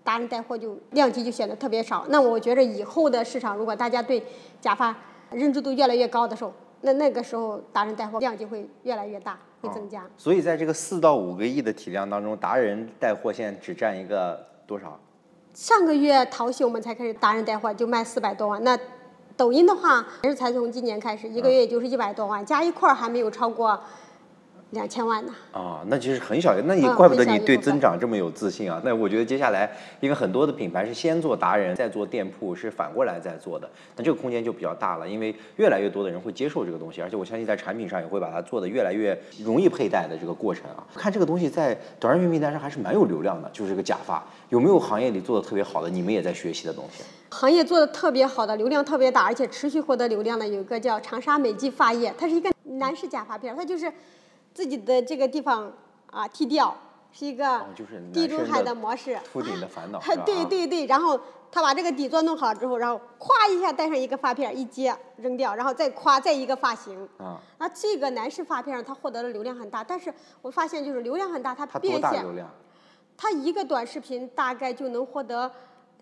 [0.05, 2.07] 达人带货就量级就显得特别少。
[2.09, 4.25] 那我觉着以后的市场，如果大家对
[4.59, 4.97] 假发
[5.31, 10.07] 认知度越来越高的时候，那那个时候达人带货量级会越来越大，会增加。
[10.17, 14.99] 所以在这个四到五个亿的体量当中，达人带货现在只占一个多少？
[15.59, 18.63] 上个月淘系我们才开始达人带货，就卖四百多万。
[18.63, 18.79] 那
[19.37, 23.77] 抖音的话，也是才从今年开始，一个月也就是一百多万，加一块儿还没有超过
[24.71, 25.33] 两千万呢。
[25.53, 28.81] 啊，那其实很小，那也嗯怪不得你对增长这么有自信啊。
[28.85, 40.87] 那我觉得接下来，因为很多的品牌是先做达人，再做店铺，是反过来再做的，那这个空间就比较大了，因为越来越多的人会接受这个东西，而且我相信在产品上也会把它做得越来越容易佩戴的这个过程啊。
[40.95, 47.03] 看这个东西在短视频平台上还是蛮有流量的，就是这个假发，有没有行业里做的特别好的，你们也在学习的东西？
[47.31, 53.93] 行业做的特别好的，流量特别大，而且持续获得流量的有一个叫长沙美肌发业，它是一个男士假发片儿，它就是
[54.59, 55.73] 自己的这个地方
[56.11, 56.77] 啊剃掉，
[57.13, 57.65] 是一个
[58.13, 59.17] 地中海的的模式。
[59.33, 60.25] 秃顶的烦恼， 是吧？
[60.27, 61.17] 对啊对对，然后
[61.49, 67.09] 他把这个底座弄好之后，然后咵一下戴上一个发片儿，一接扔掉，然后再咵再一个发型。
[67.19, 72.51] 啊，啊，这个男士发片儿他获得的流量很大，但是我发现就是流量很大，它它多变现大流，量？
[73.17, 75.49] 它一个短视频大概就能获得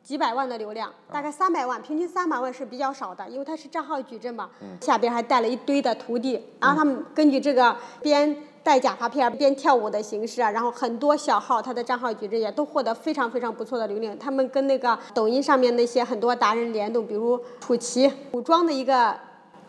[0.06, 4.48] 几百万的流量，大概三百万，平均三百万是比较少的，因为它是账号矩阵嘛。
[4.80, 14.16] 下边还带了一堆的徒弟，然后他们根据这个边戴假发片边跳舞的形式啊，然后很多小号他的账号矩阵也都获得非常非常不错的流量。
[14.16, 19.12] 他们跟那个抖音上面那些很多达人联动，比如楚奇古装的一个。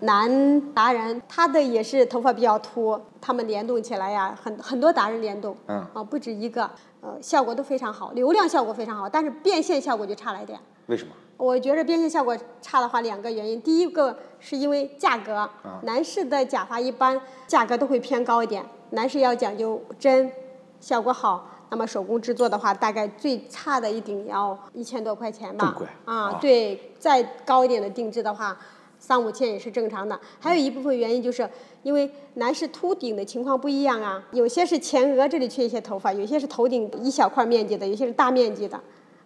[0.02, 6.70] 男达人，他的也是头发比较秃，他们联动起来呀，很很多达人联动，嗯啊，不止一个，
[7.02, 10.60] 呃，效果都非常好，流量效果非常好，但是变现效果就差了一点。
[10.88, 11.14] 为什么？
[11.38, 15.48] 我觉着变现效果差的话，两个原因，第一个是因为价格，
[15.84, 20.32] 男士的假发一般价格都会偏高一点，男士要讲究真，
[20.80, 21.50] 效果好。
[21.70, 25.78] 那么手工制作的话，大概最差的一顶要一千多块钱吧。
[26.06, 28.58] 啊，对，再高一点的定制的话，
[29.00, 30.20] 三五千也是正常的。
[30.40, 31.50] 还有一部分原因就是
[31.84, 38.80] 因为男士秃顶的情况不一样啊，有些是前额这里缺一些头发，有些是头顶一小块面积的，有些是大面积的。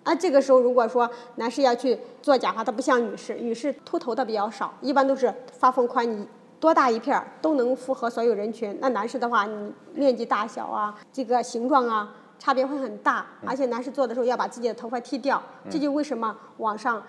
[0.03, 6.27] 啊，这个时候如果说男士要去做假发，它不像女士，女士秃头的比较少，一般都是发缝宽，你
[6.59, 8.75] 多大一片儿都能符合所有人群。
[8.81, 17.01] 那男士的话，你面积大小啊，这个形状啊，差别会很大，而且男士做的时候要把自己的头发剃掉，这就为什么网上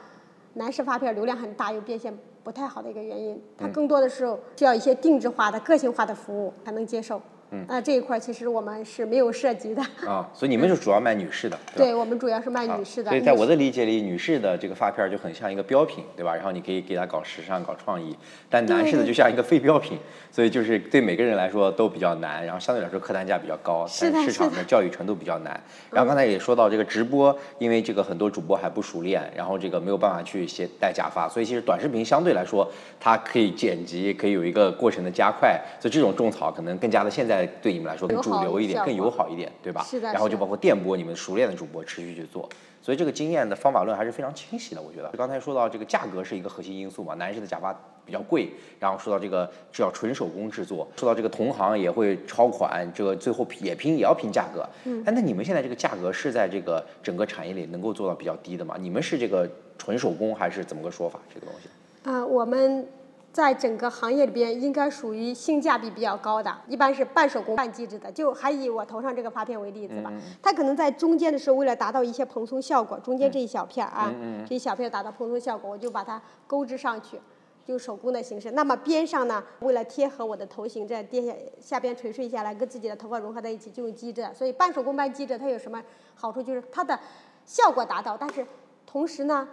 [0.55, 3.41] 男士发片流量很大又变现不太好的一个原因。
[3.57, 7.21] 它更多的时候需要一些定制化的、个性化的服务才能接受。
[7.53, 9.83] 嗯，啊，这一块其实我们是没有涉及的。
[10.07, 13.11] 啊，所以你们是主要卖女士的， 对对我们主要是卖女士的。
[13.11, 16.35] 所以在我的理解里，女士的这个发片就很像一个标品，对吧？
[16.35, 18.17] 然后你可以给它搞时尚、搞创意，
[18.49, 19.99] 但男士的就像一个非标品，
[20.33, 25.61] 所以就是对每个人来说都比较难，然后相对来说客单价比较高，但市场的教育程度比较难。
[25.91, 32.67] 然后刚才也说到这个直播，因为这个很多主播还不熟练，然后这个没有办法去携带假发，所以其实短视频相对来说
[32.99, 38.23] 它可以剪辑，可以有一个过程的加快，所以这种种草可能更加的现在对你们来说更。
[38.23, 39.83] 主流一点，更友好一点，对吧？
[39.83, 40.13] 是的。
[40.13, 42.49] 然后就包括电波，你们熟练的主播持续去做，
[42.81, 44.81] 所以这个经验的方法论还是非常清晰的。
[44.81, 47.77] 我觉得刚才说到这个价格是一个核心因素嘛，男士的假发
[48.07, 54.65] 比较贵，然后说到这个是要纯手工制作，说到这个同行也会超款，这个最后也拼也要拼价格。
[54.85, 55.03] 嗯。
[55.05, 58.77] 哎，那你们现在这个价格是在这个整个产业里能够做到比较低的吗？
[58.79, 61.19] 你们是这个纯手工还是怎么个说法？
[61.35, 61.69] 这个东西？
[62.09, 62.87] 啊，我们。
[63.33, 68.13] 在整个行业里边，应该属于性价比比较高的，一般是半手工半机制的。
[68.13, 74.13] 就还以我头上这个发片为例子吧，它可能在中间的时候，为了达到一些蓬松效果，中间这一小片啊，
[74.47, 77.19] 这一小片达到蓬松效果，我就把它钩织上去，
[77.65, 78.51] 就手工的形式。
[78.51, 84.29] 那么边上呢，为了贴合我的头型，这跌下下边垂顺下来，跟自己的头发融合在一起，就用机织。
[84.35, 85.83] 所以半手工半机织，它有什么
[86.15, 86.43] 好处？
[86.43, 87.01] 就是它的
[87.47, 88.47] 效果达到，但是
[88.85, 89.49] 同时呢，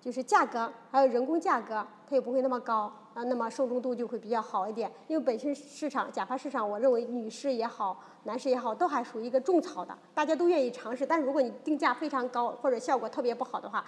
[0.00, 2.90] 就是价格还有人工价格，它也不会那么高。
[3.18, 11.04] 啊，那么受众度就会比较好一点，因为本身市场假发市场，我认为女士也好，男士也好，都还属于一个种草的，大家都愿意尝试。
[11.04, 13.84] 但如果你定价非常高或者效果特别不好的话，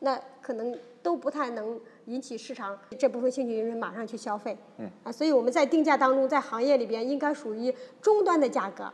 [0.00, 4.54] 那可能都不太能引起市场这部分兴趣人士马上去消费。
[4.76, 4.86] 嗯。
[5.02, 8.92] 啊，所以我们在定价当中，在行业里边应该属于中端的价格，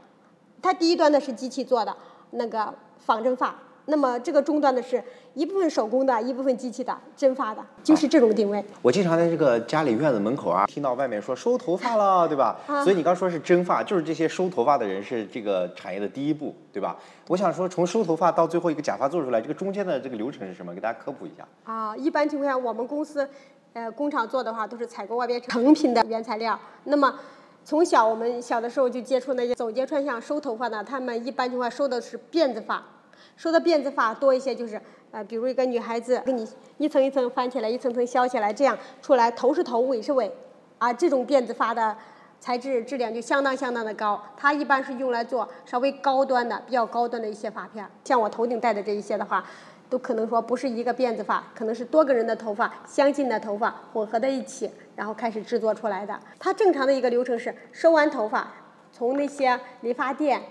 [0.63, 1.97] 它第一端的是机器做的
[2.31, 3.59] 那个仿真发。
[3.91, 5.03] 那么这个终端的是
[5.35, 8.65] 一部分手工的，一部分机器的真发的，就是这种定位。
[8.81, 12.59] 我经常在这个家里院子门口啊，听到外面说收头发了，对吧？
[12.85, 16.97] 所以你刚说是真发，就是这些收头发的人是这个产业的第一步，对吧？
[17.27, 20.73] 我想说，从收头发到最后一个假发做出来，这个中间的这个流程是什么？
[20.73, 21.47] 给大家科普一下。
[21.65, 23.29] 啊，一般情况下，我们公司
[23.73, 26.59] 呃工厂做的话，都是采购外边成品的原材料。
[26.85, 27.13] 那么
[27.65, 32.83] 从小我们小的时候就接触那些走街串巷收头发的，他们一般情况下收的是辫子发。
[33.41, 34.79] 说的辫子发多一些，就是
[35.11, 40.31] 呃，比如一个女孩子给你一层一层翻起来，一层层削起来，这样出来头是头，尾是尾，
[40.77, 41.97] 啊，这种辫子发的
[42.39, 44.23] 材质质量就相当相当的高。
[44.37, 47.83] 它一般是用来做稍微高端的、比较高端的一些发片。
[48.05, 49.43] 像我头顶戴的这一些的话，
[49.89, 56.21] 都可能说不是一个辫子发，可能是多个人的头发相近的头发混合在一起，然后开始制作出来的。
[56.39, 58.53] 它正常的一个流程是收完头发，
[58.93, 60.43] 从那些理发店。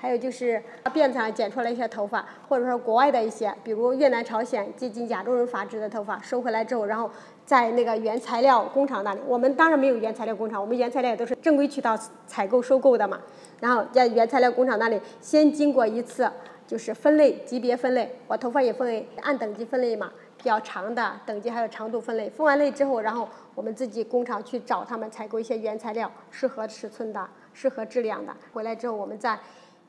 [0.00, 0.62] 还有就是
[0.94, 7.10] 辫子上剪出来一些头发，或者说国外的一些，比如越南、朝鲜接近亚洲人发质的头发，收回来之后，然后
[7.44, 13.18] 在那个原材料工厂那里，我们当然没有原材料工厂，我们原材料都是正规渠道采购收购的嘛。
[13.58, 16.30] 然后在原材料工厂那里，先经过一次
[16.64, 22.30] 就是分类级别分类，我头发也分为按等级分类嘛，比较长的等级还有长度分类。
[22.30, 29.36] 分完类之后，然后我们自己工厂去找他们采购一些原材料，适合尺寸的、适合质量的，回来之后我们再。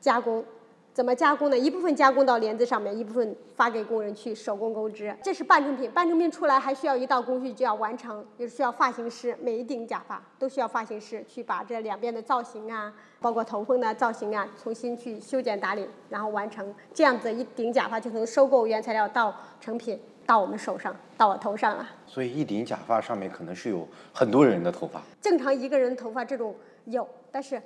[0.00, 0.44] 加工，
[0.92, 1.58] 怎么加工呢？
[1.58, 5.14] 一部分加工到帘子上面，一部分发给工人去手工钩织。
[5.22, 16.74] 这是半成品，半成品出来还需要一道工序就要完成，就是需要发型师，每一顶假发都需要发型师去把这两边的造型啊，包括头风的造型啊，重新去修剪打理，然后完成。
[16.92, 21.86] 这样子一顶假发就从收购原材料到成品到我们手上，到我头上了。
[22.06, 25.00] 所以一顶假发上面可能是有很多人的头发。
[25.20, 26.54] 正常一个人头发这种
[26.86, 27.62] 有，但是。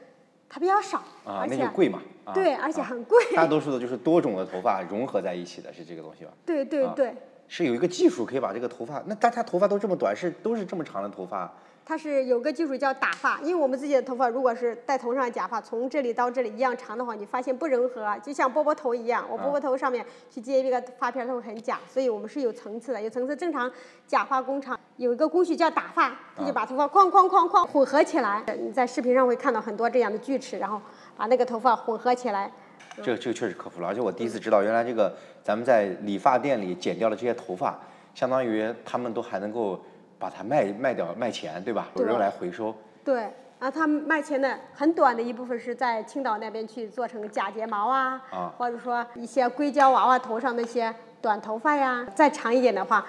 [0.49, 2.01] 它比较少啊，那就贵嘛。
[2.33, 3.23] 对，而且很贵。
[3.35, 6.31] 大多数的就是多种的头发融合在一起的，是这个东西吧？
[6.47, 7.15] 对对对。
[7.47, 11.53] 是有一个技术可以把这个头发，那大家头发都这么短，是都是这么长的头发？
[11.87, 23.37] 它是有个技术叫打发，因为我们自己的头发如果是戴头上假发，从这里到这里一样长的话，你发现不融合，就像波波头一样，我波波头上面去接一个发片，它会很假，所以我们是有层次的，有层次。
[23.37, 23.71] 正常
[24.07, 28.43] 假发工厂有一个工序叫打发，他就把头发哐哐哐哐混合起来。
[28.61, 30.81] 你在视频上会看到很多这样的锯齿，然后
[31.17, 32.51] 把那个头发混合起来。
[32.97, 37.79] 这个这个确实克服了，而且我第一次知道，原来这个咱们在理发店里剪掉的这些头发，
[38.15, 39.81] 相当于他们都还能够。
[40.17, 41.89] 把它卖卖掉卖钱，对吧？
[41.97, 42.75] 有人来回收。
[43.05, 48.23] 对，啊，他们卖钱的很短的一部分是在青岛那边去做成假睫毛啊，
[48.57, 52.07] 或者说一些硅胶娃娃头上那些短头发呀。
[52.15, 53.05] 再长一点的话，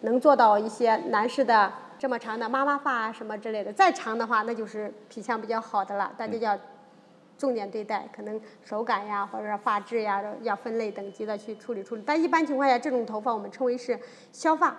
[0.00, 3.72] 能做到一些男士的这么长的妈妈发啊什么之类的。
[3.72, 6.58] 再长的话，那就是皮相比较好的了，大家要
[7.36, 12.02] 重点对待，可能手感呀或者说发质呀要分类等级的去处理处理。
[12.06, 13.98] 但一般情况下，这种头发我们称为是
[14.32, 14.74] 削发。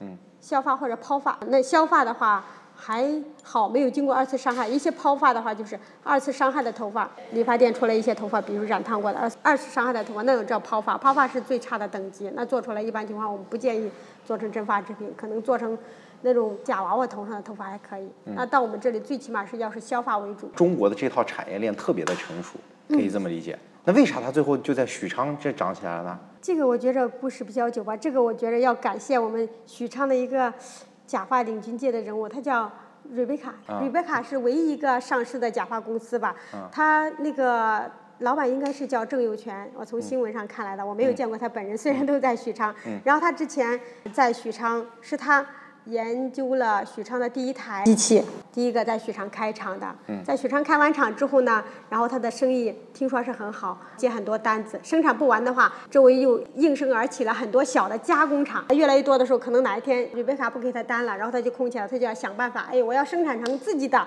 [0.00, 0.16] 嗯。
[0.40, 2.44] 削发或者抛发，那削发的话，
[2.84, 3.08] 还
[3.44, 4.66] 好，没有经过二次伤害。
[4.66, 10.98] 一些抛发的话，就是二次伤害的头发，理发店出来一些头发，比如染烫过的二二次伤害的头发，那种叫抛发。
[10.98, 13.88] 抛发是最差的等级，那做出来一般情况我们不建议
[14.24, 15.78] 做成真发制品，可能做成
[16.22, 18.10] 那种假娃娃头上的头发还可以。
[18.24, 20.48] 那到我们这里最起码是要是削发为主。
[20.48, 23.56] 中国的这套产业链特别的成熟，可以这么理解。
[23.84, 26.18] 那为啥它最后就在许昌这长起来了呢？
[26.40, 27.96] 这个我觉着故事比较久吧。
[27.96, 30.52] 这个我觉着要感谢我们许昌的一个
[31.12, 32.72] 假发领军界的人物，他叫
[33.10, 33.52] 瑞贝卡。
[33.80, 36.34] 瑞贝卡是唯一一个上市的假发公司吧？
[36.70, 42.74] 他那个老板应该是叫郑有权，我从新闻上看来的，我没有见过他本人，虽然都在许昌。
[43.04, 43.78] 然后他之前
[44.10, 45.44] 在许昌是他。
[45.86, 49.92] 研究了许昌的第一台机器，第一个在许昌开厂的。
[50.24, 54.78] 在许昌开完厂之后呢，然后他的生意听说是很好，接很多单子。
[54.82, 58.64] 生产不完的话，周围又应声而起了很多小的加工厂。
[58.70, 64.06] 越来越多的时候，可能哪一天瑞贝卡不给他单了，然后他就空起来，他就要想办法，哎，我要生产成自己的，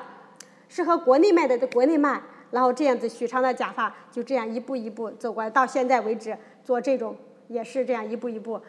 [0.70, 2.22] 适合国内卖的在国内卖。
[2.52, 7.14] 然后这样子，许昌的假发就这样一步一步走过来，到现在为止做这种
[7.50, 8.62] 也是这样一步一步。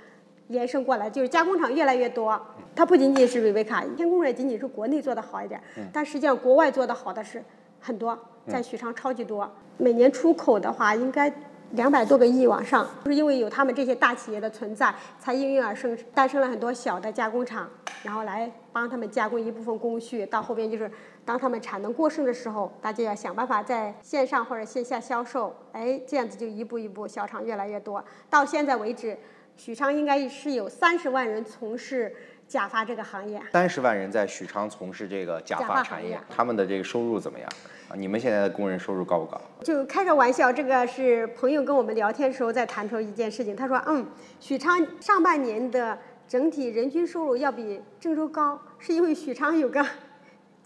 [0.48, 2.40] 延伸过来，就是加工厂越来越多。
[2.74, 5.60] 它不仅仅是瑞贝卡，天工也仅仅是国内做的好一点，
[5.92, 7.42] 但实际上国外做的好的是
[7.80, 9.50] 很多，在许昌超级多。
[9.78, 11.32] 每年出口的话，应该
[11.72, 12.86] 两百多个亿往上。
[13.04, 17.68] 就是因为有他们这些大企业的存在，才应运而生，诞生了很多小的加工厂，
[18.02, 20.24] 然后来帮他们加工一部分工序。
[20.26, 20.90] 到后边就是
[21.24, 25.54] 当他们产能过剩的时候，大家要想办法在线上或者线下销售。
[25.72, 28.04] 哎，这样子就一步一步小厂越来越多。
[28.28, 29.16] 到现在为止。
[29.56, 32.14] 许昌应该是有三十万人从事
[32.46, 33.40] 假发这个行业。
[33.52, 37.48] 三十万人在许昌从事这个假发产业，他们的这个收入怎么样？
[37.88, 39.40] 啊，你们现在的工人收入高不高？
[39.62, 43.56] 就开个玩笑，这个是朋友跟我们聊天的时候在谈出一件事情。
[43.56, 44.06] 他说，嗯，
[44.38, 49.84] 许昌上半年的整体人均收入要比郑州高，是因为许昌有个。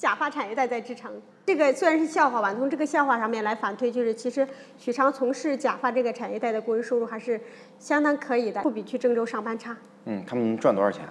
[0.00, 4.46] 假发产业带在支撑，这个虽然是笑话吧，从这个笑话上面来反推，就是其实
[4.78, 7.40] 许昌从事假发这个产业带的工人收入还是
[7.76, 9.76] 相当可以的，不比去郑州上班差。
[10.04, 11.04] 嗯，他们能赚多少钱？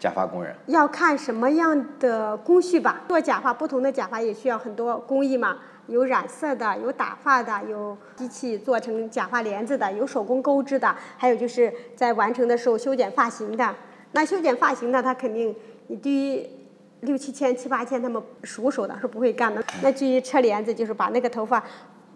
[0.00, 3.02] 假发工人要看什么样的工序吧。
[3.08, 13.74] 做假发，不同的假发也需要很多工艺嘛，有染色的，有打发的，有机器做成假发帘子的，有手工钩织的，还有就是在完成的时候修剪发型的。
[14.12, 15.54] 那修剪发型的，他肯定
[15.88, 16.46] 你对于。
[17.00, 19.62] 六七千、七八千，他们熟手的是不会干的。
[19.82, 21.62] 那至于车帘子，就是把那个头发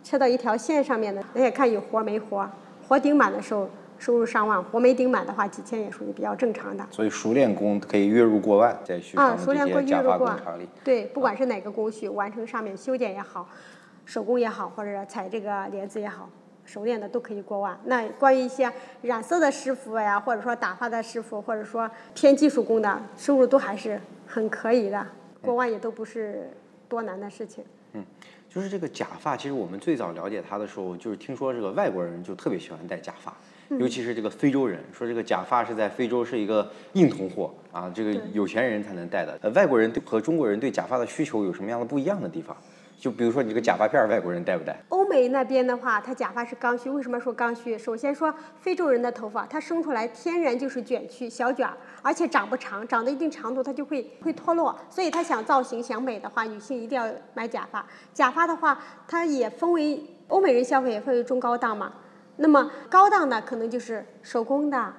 [0.02, 2.48] 车到一条线上面的，那也看有活没活。
[2.88, 6.84] 活顶满的时候，收入上万；活没顶满的话，几千也属于比较正常的。
[6.90, 10.68] 所以熟练工可以月入过万，在许昌这些假发工厂里。
[10.82, 13.48] 对，不管是哪个工序，完成上面修剪也好，
[14.04, 16.28] 手工也好，或者裁这个帘子也好，
[16.64, 17.78] 熟练的都可以过万。
[17.84, 18.70] 那关于一些
[19.02, 24.00] 染色的师傅呀，或者说打发的师傅，或者说偏技术工的，收入都还是。
[24.32, 25.06] 很可以的，
[25.42, 26.48] 过万也都不是
[26.88, 27.62] 多难的事情。
[27.92, 28.02] 嗯，
[28.48, 33.36] 就是这个假发，其实我们最早了解它的时候，就是听说这个外国人就特别喜欢戴假发，
[33.78, 39.38] 尤其是这个非洲人，说这个假发是在非洲是一个硬通货啊，这个有钱人才能戴的。
[39.42, 42.56] 呃，外国人和中国人对假发的需求有什么样的不一样的地方？
[43.02, 44.80] 就比如说你这个假发片，外国人戴不戴？
[44.90, 46.88] 欧美那边的话，它假发是刚需。
[46.88, 47.76] 为什么说刚需？
[47.76, 54.78] 首先说非洲人的头发，它生出来天然就是卷曲小卷儿，而且长不长，长到一定长度它就会会脱落。
[54.88, 57.84] 所以他想造型想美的话，女性一定要买假发。
[58.14, 61.92] 假发的话，它也分为欧美人消费也分为中高档嘛。
[62.36, 64.94] 那么高档的可能就是手工的，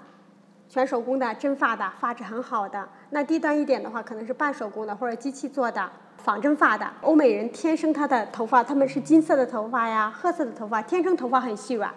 [0.67, 2.85] 全手工的真发的，发质很好的。
[3.11, 5.89] 那低端一点的话，可能是半手工的或者机器做的。
[6.23, 11.93] 仿真发的欧美人天生他的头发，他们是金色的头发呀，褐色的头发，天生头发很细软，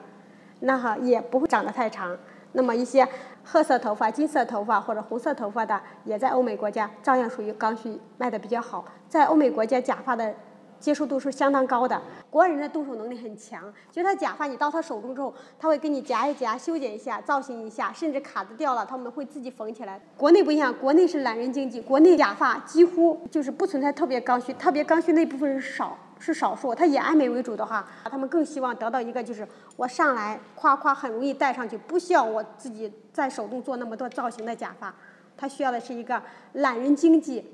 [0.60, 2.16] 那哈也不会长得太长。
[2.50, 3.06] 那么一些
[3.44, 8.84] 褐色头发、金色头发或者红色头发的，也在欧美国家照样属于刚需，卖的比较好。
[9.08, 10.34] 在欧美国家，假发的。
[10.78, 13.72] 接受度是相当高的，国外人的动手能力很强。
[13.90, 20.00] 就他假发，你到他手中之后，他会给你夹一夹、修剪一下、造型一下，甚至卡子掉了，他们会自己缝起来。
[20.16, 26.74] 国内不一样，国内是懒人经济，国内假发几乎就是不存在特别刚需，特别刚需那部分是少，是少数。
[26.74, 34.94] 他以爱美为主的话，他们更希望得到一个就是我上来夸夸很容易戴上去，不需要我自己在手动做那么多造型的假发。
[35.36, 37.52] 他需要的是一个懒人经济。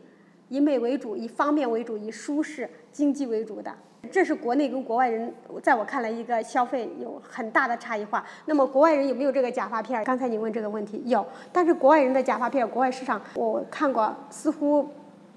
[0.48, 3.72] 以美为主，以方便为主，以舒适、经济为主的，
[4.10, 8.24] 这是国内跟国外人在我看来一个消费有很大的差异化。
[8.44, 10.04] 那么国外人有没有这个假发片？
[10.04, 14.86] 刚才你问这个问题，有，但是国外人的假发片，国外市场我看过，似乎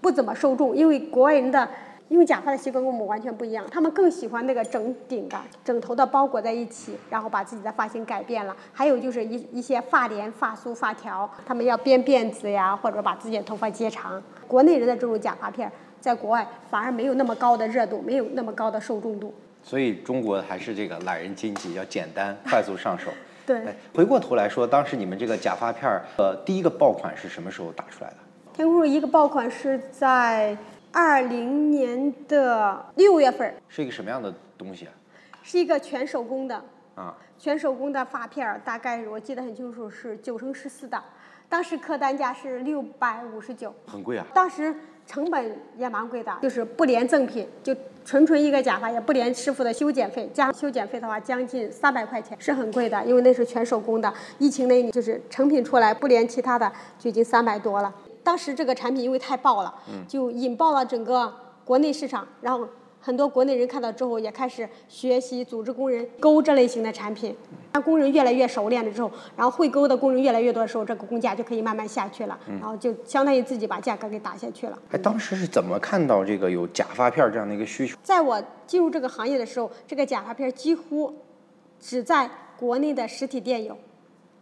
[0.01, 1.67] 不怎么受众，因为国外人的
[2.09, 8.55] 因为假发的习惯跟我们完全不一样，他们更喜欢那个整顶的、整头的包裹在一起，然后把自己的发型改变了。
[8.73, 14.21] 还有就是一一些发帘、发梳、发条，他们要编辫子呀，或者把自己的头发接长。
[14.47, 15.71] 国内人的这种假发片，
[16.05, 19.33] 在国外反而没有那么高的热度，没有那么高的受众度。
[19.63, 23.09] 所以中国还是这个懒人经济，要简单、 快速上手。
[23.43, 28.17] 对，哎，回过头来说，当时你们这个假发片儿，呃，第一个爆款是什么时候打出来的？
[28.53, 30.55] 天空路一个爆款是在
[30.91, 34.93] 二零年的六月份，是一个什么样的东西啊？
[35.41, 41.03] 是一个全手工的，啊，全手工的发片儿，大概我记得很清楚是九乘十四的，
[41.49, 44.23] 当时客单价是六百五十九，很贵啊。
[44.35, 44.75] 当时
[45.05, 54.11] 成本也蛮贵的，就是不连赠品，就纯纯一个假发，也不连师傅的修剪费，加上修剪费的话，将近三百块钱，是很贵的，因为那是全手工的。
[54.39, 57.93] 疫情那年就是成品出来不连其他的，就已经三百多了。
[58.23, 59.73] 当时这个产品因为太爆了，
[60.07, 61.31] 就引爆了整个
[61.63, 62.67] 国内市场，然后
[63.05, 67.35] 很多国内人看到之后也开始学习组织工人钩这类型的产品。
[67.71, 74.79] 当工人越来越熟练了之后，然后会钩的工人越来越多的时候，这个工价就可以慢慢下去了，然后就相当于自己把价格给打下去了。
[74.89, 77.95] 哎，当时是怎么看到这个有假发片儿这样的一个需求？
[78.01, 81.13] 在我进入这个行业的时候，这个假发片几乎
[81.79, 82.27] 只在
[82.57, 83.77] 国内的实体店有，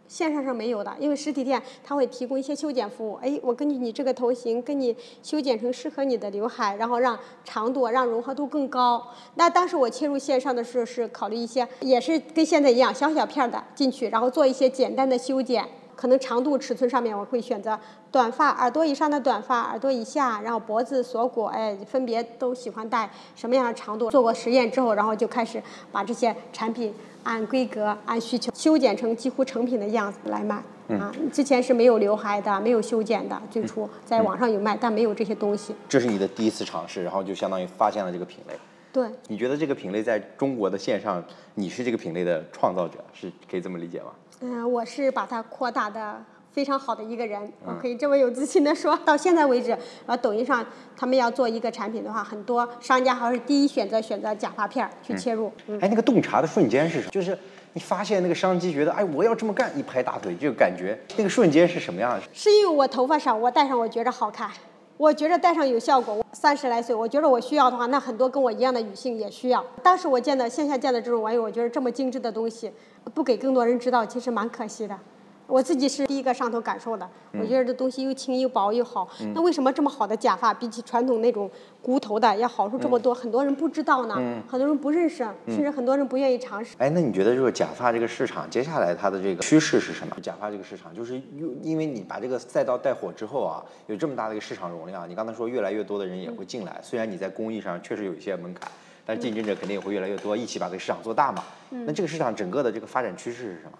[0.06, 0.94] 线上是没有的。
[0.98, 9.04] 因为实体店它会提供一些修剪服务，哎，我根据你这个头型，跟你修剪成适合你的刘海，然后让长度、让融合度更高。
[9.34, 15.66] 那当时我切入线上的时候是考虑一些，也是跟现在一样，小小片儿的进去，然后做一些简单的修剪。
[15.96, 17.78] 可能长度尺寸上面我会选择
[18.10, 24.10] 短发，耳朵以上的短发，耳朵以下，然后脖子锁骨，哎，分别都喜欢戴什么样的长度？
[24.10, 30.62] 做过实验之后，然后就开始把这些产品按规格、按需求修剪成几乎成品的样子来卖。
[30.98, 35.74] 啊，之前是没有刘海的，没有修剪的，最初在网上有卖，但没有这些东西。
[35.88, 38.54] 这是你的第一次尝试，然后就相当于发现了这个品类。
[38.94, 41.20] 对，你觉得这个品类在中国的线上，
[41.56, 44.12] 你是这个品类的创造者，是可以这么理解吗？
[44.40, 48.96] 嗯，我是把它扩大的非常好的一个人，我可以这么有自信的说。
[49.04, 49.76] 到现在为止，
[50.06, 50.64] 呃，抖音上
[50.96, 55.52] 他们要做一个产品的话，很多商家还是第一选择选择假发片儿去切入。
[55.66, 57.10] 嗯，哎，那个洞察的瞬间是什么？
[57.10, 57.36] 就是
[57.72, 62.22] 你发现那个商机，觉得哎，我要这么干，一拍大腿，这个感觉，那个瞬间是什么样的？
[62.32, 64.48] 是因为我头发少，我戴上我觉着好看，
[64.96, 66.24] 我觉着戴上有效果。
[66.32, 69.64] 三十来岁，我觉着我需要的话，那很多跟我一样的女性也需要。
[69.82, 72.70] 当时我见到线下见到这种玩意儿，我觉得这么精致的东西，
[73.14, 74.98] 不给更多人知道，其实蛮可惜的。
[75.46, 79.08] 我自己是第一个上头感受的，我觉得这东西又轻又薄又好。
[79.34, 81.50] 那为什么这么好的假发，比起传统那种
[81.82, 83.14] 骨头的要好处这么多？
[83.14, 84.14] 很多人不知道呢，
[84.48, 86.74] 很多人不认识，甚至很多人不愿意尝试。
[86.78, 90.16] 哎，那你觉得就是假发这个市场接下来它的这个趋势是什么？
[90.22, 98.70] 假发这个市场就是因因为你把这个赛道带火之后啊，有这么大的一个市场容量，你刚才说越来越多的人也会进来，虽然你在工艺上确实有一些门槛，
[99.04, 101.44] 但竞争者肯定也会越来越多，一起把这个市场做大嘛。
[101.70, 103.78] 那这个市场整个的这个发展趋势是什么？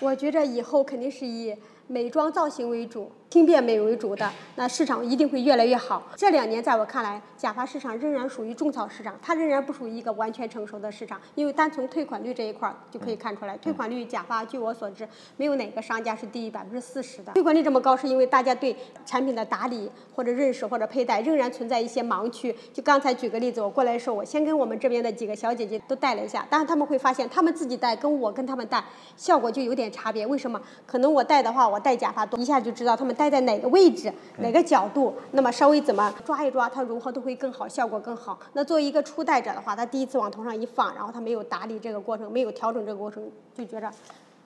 [0.00, 1.54] 我觉着以后肯定是以
[1.86, 6.02] 美妆造型为主、轻便美为主的，那市场一定会越来越好。
[6.16, 11.16] 这两年在我看来，假发市场仍然属于种草市场，它仍然不属于一个完全成熟的市场。
[11.36, 17.32] 因为单从退款率这一块儿就可以看出来，退款率假发据我所知，没有哪个商家是低于百分之四十的。
[17.34, 18.76] 退款率这么高，是因为大家对
[19.06, 22.52] 产品的打理或者认识或者佩戴仍然存在一些盲区。
[22.72, 28.82] 就刚才举个例子，我过来的时候，我先跟我们这边的几个小姐姐都戴了一下，但是他们会发现，他们自己戴跟我跟他们戴
[29.16, 30.26] 效果就有点差别。
[30.26, 30.60] 为什么？
[30.84, 38.38] 可能我戴的话，我戴假发多，一下就知道他们戴在哪个位置、哪个角度，那么稍微怎么抓一抓，它融合都会更好，效果更好。
[38.54, 43.22] 那作为一个初戴者的话，他第一次往头上一放，然后他没有打理这个过程，没有调整这个过程，
[43.54, 43.92] 就觉着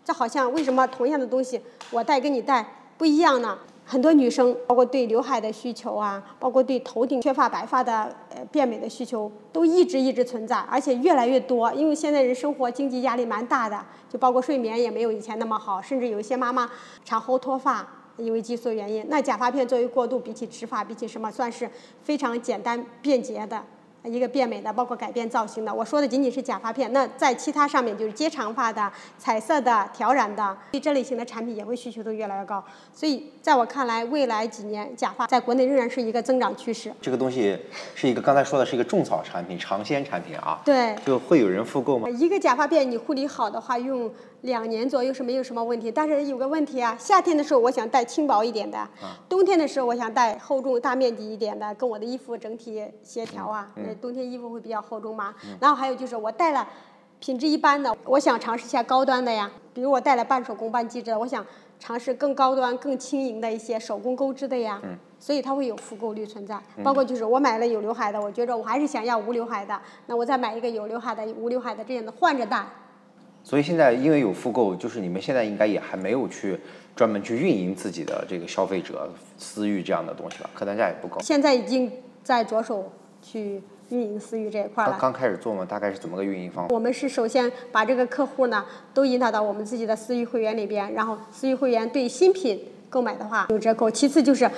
[0.04, 1.60] 这好像为什么同样的东西
[1.92, 2.66] 我戴跟你戴
[2.98, 3.56] 不一样呢？
[3.86, 11.72] 很多女生，包括对刘海的需求啊，包括对头顶缺发白发的呃变美的需求，都一直一直存在，而且越来越多。
[11.74, 13.78] 因为现在人生活经济压力蛮大的，
[14.10, 16.68] 就包括睡眠也没有以前那么好，甚至有一些妈妈
[17.04, 17.86] 产后脱发，
[18.16, 19.04] 因为激素原因。
[19.08, 21.70] 那假发片作为过渡，比起植发，比起什么，算是
[22.02, 23.62] 非常简单便捷的。
[24.06, 25.72] 一个变美的，包括改变造型的。
[25.72, 32.62] 我说的仅仅是假发片，那在其他上面就是接长发的、彩色的、挑染的，对这类型的产品也会需求度越来越高。
[32.92, 36.92] 所以在我看来，未来几年假发在国内仍然是一个增长趋势。
[37.00, 37.58] 这个东西
[37.94, 42.06] 是一个刚才说的是一个种草产品、尝鲜产品啊，对，就会有人复购吗？
[42.10, 44.12] 一个假发片你护理好的话，用
[44.44, 45.90] 两年左右是没有什么问题。
[45.90, 48.88] 但是有个问题啊，夏天的时候我想戴轻薄一点的，
[49.28, 53.70] 冬天的时候我想戴厚重大面积一点的，跟我的衣服整体协调啊。
[53.76, 55.34] 呃冬天衣服会比较厚重嘛。
[55.60, 56.66] 然后还有就是我带了
[57.18, 61.44] 品质一般的，我想尝试一下高端的呀，比如我带了半手工半机制的，我想
[61.78, 66.60] 尝试更高端、更轻盈的一些手工钩织的呀，嗯所以它会有复购率存在。
[66.82, 72.62] 包括就是我买了有刘海的，我觉着我还是想要无刘海的，那我再买一个有刘海的、无刘海的这样的换着戴。
[73.44, 76.58] 所以现在因为有复购，就是你们现在应该也还没有去
[76.96, 80.48] 专门去运营自己的这个消费者私域这样的东西吧？
[80.54, 81.20] 客单价也不高。
[81.20, 81.92] 现在已经
[82.22, 82.90] 在着手
[83.20, 84.92] 去运营私域这一块了。
[84.92, 86.74] 刚刚开始做嘛，大概是怎么个运营方法？
[86.74, 88.64] 我们是首先把这个客户呢
[88.94, 93.90] 都引导到我们自己的私域会员里边，然后私域会员对新品购买的话有折扣。
[93.90, 94.50] 其次就是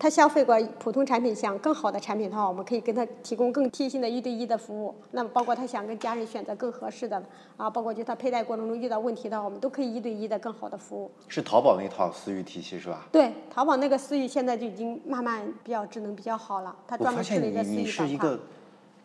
[0.00, 4.94] 他消费过普通产品，想更好的产品的话，我们可以跟他提供更贴心的一对一的服务。
[5.10, 7.22] 那么包括他想跟家人选择更合适的
[7.58, 11.10] 啊，包括就他佩戴过程中遇到问题的话，我们都可以一对一的更好的服务。
[11.28, 13.06] 是淘宝那套私域体系是吧？
[13.12, 18.06] 对，淘宝那个私域现在就已经慢慢比较智能比较好了，它我发专门设现你你了一个私域板块。
[18.06, 18.40] 是一个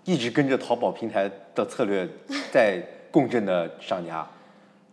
[0.05, 2.07] 一直跟着淘宝平台的策略
[2.53, 2.81] 在
[3.11, 4.25] 共振的商家。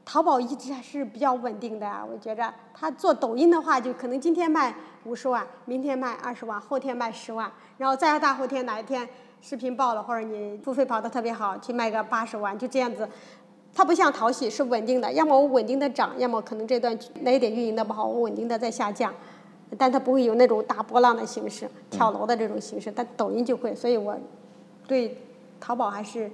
[0.04, 4.74] 淘宝一直还是比较稳定的啊，我觉着他做抖音的话，就可能今天卖
[5.04, 9.08] 五十万，明天卖二十万，后天卖十万，然后再大后天哪一天
[9.40, 13.08] 视频爆了，或者你付费跑的特别好，去卖个八十万，就这样子。
[13.74, 19.14] 它不像淘喜是稳定的，要么我稳定的涨，要么可能这段哪一点运营的不好，我稳定的在下降，
[19.78, 24.14] 但它不会有那种大波浪的形式，跳楼的这种形式，但抖音就会，所以我
[24.86, 25.16] 对
[25.58, 26.30] 淘宝还是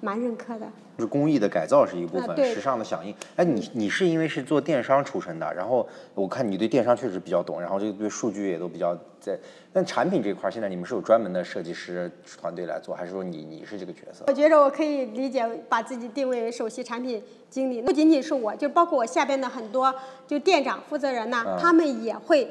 [0.00, 0.66] 蛮认可的。
[0.96, 3.14] 就是工艺的改造是一部分，啊时尚的响应。
[3.36, 9.38] 哎，你你是因为是做电商出身的，然后我看你对电商确实比较懂，然后这个对数据也都比较在。
[9.72, 14.24] 但产品这块儿，现在你们是有专门的设计师团队来做，还是说你你是这个角色？
[14.26, 19.94] 我觉得我可以理解，把自己定位为首席产品经理，不仅仅是我，就包括我下边的很多
[20.26, 22.50] 就店长、负责人呐、嗯他们也会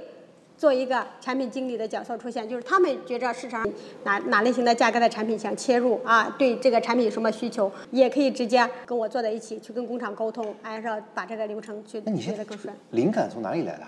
[0.57, 3.63] 做一个产品经理的角色出现，就是他们觉着市场
[4.03, 12.75] 哪哪类型的价格的产品想切入啊，对这个产品有什么需求，也可以直接跟我坐在一起去跟工厂沟通，按照把这个流程去那你现在做得更顺。
[12.89, 13.83] 灵感从哪里来的？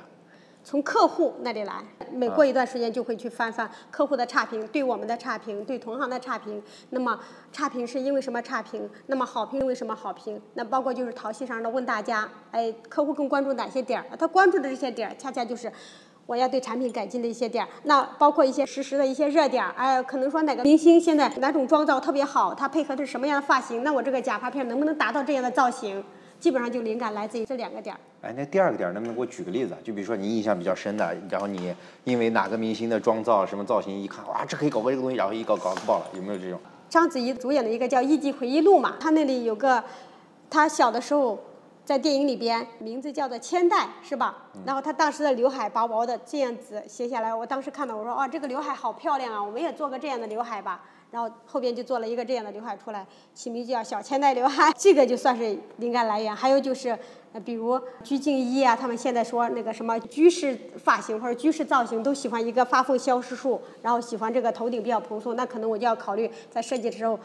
[0.63, 6.61] 从客户那里来，每过一段时间就会去翻翻客户的差评，对我们的差评，对同行的差评。
[6.91, 7.17] 那么
[7.51, 8.87] 差评是因为什么差评？
[9.07, 10.39] 那么好评因为什么好评？
[10.53, 14.05] 那包括就是淘系上的问大家，哎，客户更关注哪些点儿？
[14.17, 15.71] 他关注的这些点儿，恰恰就是。
[16.29, 26.03] 我要对产品改进的一些点儿，那包括一些实时的一些热点儿，哎，可能说哪个明星现在哪种妆造特别好，他配合的是什么样的发型，那我这个假发片能不能达到这样的造型？
[26.39, 27.99] 基本上就灵感来自于这两个点儿。
[28.21, 29.75] 哎，那第二个点儿能不能给我举个例子？
[29.83, 31.73] 就比如说你印象比较深的，然后你
[32.03, 36.59] 因为哪个明星的妆造、什么造型，一看哇，这可以搞个这个东西，然后一搞搞爆了，有没有这种？
[36.89, 39.83] 章子怡主演的一个叫《艺伎回忆录》嘛，她那里有个，
[40.47, 41.39] 她小的时候
[41.89, 44.45] 在电影里边，名字叫做千代，是吧？
[44.63, 50.83] 然后她当时的刘海薄薄的这样子斜下来，我当时看到我说哦，这个刘海好漂亮啊，我们也做个这样的刘海吧。
[51.09, 56.35] 然后后边就做了一个这样的刘海出来，起名就叫小千代刘海，这个就算是灵感来源。
[56.35, 56.95] 还有就是，
[57.33, 67.19] 呃，比如鞠婧祎啊，他们现在说那个什么居士发型或者居士造型，都喜欢一个发缝消失术，然后喜欢这个头顶比较蓬松，那可能我就要考虑在设计的时候，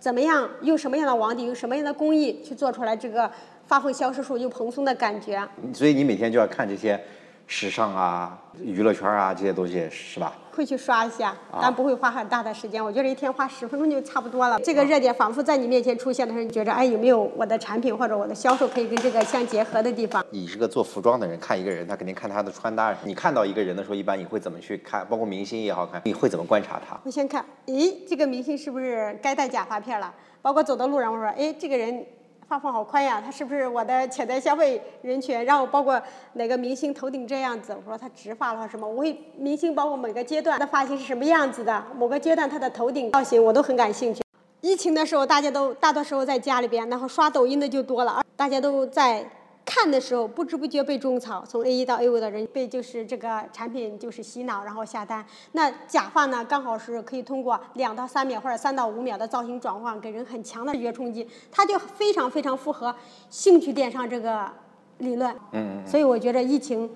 [0.00, 3.30] 怎么样用什么样的网底，用什么样的工艺去做出来这个
[3.68, 5.46] 发挥消失术又蓬松的感觉。
[5.72, 6.98] 所以你每天就要看这些
[7.46, 10.32] 时尚啊、娱乐圈啊这些东西，是吧？
[10.52, 12.84] 会去刷一下，啊但不会花很大的时间。
[12.84, 14.58] 我觉得一天花十分钟就差不多了。
[14.58, 20.24] 这个热点反复在你面前出现的时候，你觉着哎有没有我的产品或者我的销售可以跟这个相结合的地方？
[20.30, 22.92] 你是个做服装的人，看一个人，他肯定看他的穿搭。
[23.04, 25.06] 你看到一个人的时候，一般你会怎么去看？
[25.08, 26.98] 包括明星也好看，你会怎么观察他？
[27.04, 30.12] 我先看，咦，这个明星是不是该戴假发片了？
[30.42, 32.04] 包括走到路上，我说，诶，这个人
[32.48, 35.44] 发缝好宽呀，他是不是我的潜在消费人群？
[35.44, 36.00] 然后包括
[36.32, 38.88] 哪个明星头顶这样子，我说他直发了什么？
[38.88, 44.22] 我会明星包括每个阶段的发型是什么样子的，某个阶段他的头顶造型我都很感兴趣。
[44.62, 49.22] 疫情的时候，大家都大多时候在家里边，然后刷抖音的就多了，而大家都在
[49.68, 55.22] 看的时候，不知不觉被种草，从 A 一到 A 五的人被就是这个产品就是洗脑，然后下单。
[55.52, 62.94] 那假发呢，刚好是可以通过两到三秒或者三到五秒的造型转换，给人很强的视觉冲击，它就非常非常符合
[63.28, 64.50] 兴趣电商这个
[64.96, 65.30] 理论。
[65.52, 66.90] 嗯嗯所以我觉得疫情，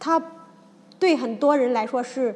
[0.00, 0.20] 它
[0.98, 2.34] 对很多人来说是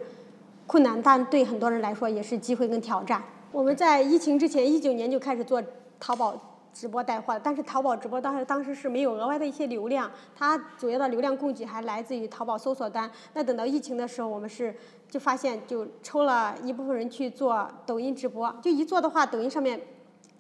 [0.69, 3.21] 困难，但对很多人来说也是机会跟挑战。
[3.51, 5.61] 我们在疫情之前，一九年就开始做
[5.99, 13.09] 淘宝直播带货，但是淘宝直播当时当时是没有额外的一些流量，它主要的流量供给还来自于淘宝搜索单。
[13.33, 14.75] 那等到疫情的时候，我们是
[15.09, 19.81] 就发现就抽了一部分人去做抖音直播，就一做的话，抖音上面。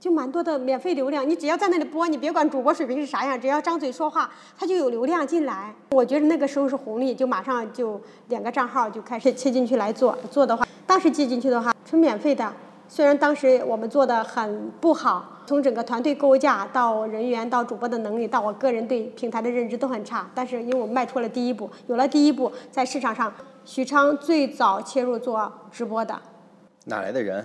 [0.00, 5.74] 就蛮多的免费流量，你只要在那里播，你别管主播水平是啥样，只要张嘴说话，它就有流量进来。
[5.92, 10.14] 我觉得那个时候是红利，就马上就两个账号就开始切进去来做。
[10.30, 12.52] 做的话，当时接进去的话纯免费的，
[12.86, 23.32] 虽然当时我们做的很不好，从整个团队构架到人员到主播的能力到我个人对平台的认知都很差，但是因为我们迈出了第一步，有了第一步，在市场上，
[23.64, 26.18] 许昌最早切入做直播的，
[26.86, 27.44] 哪来的人？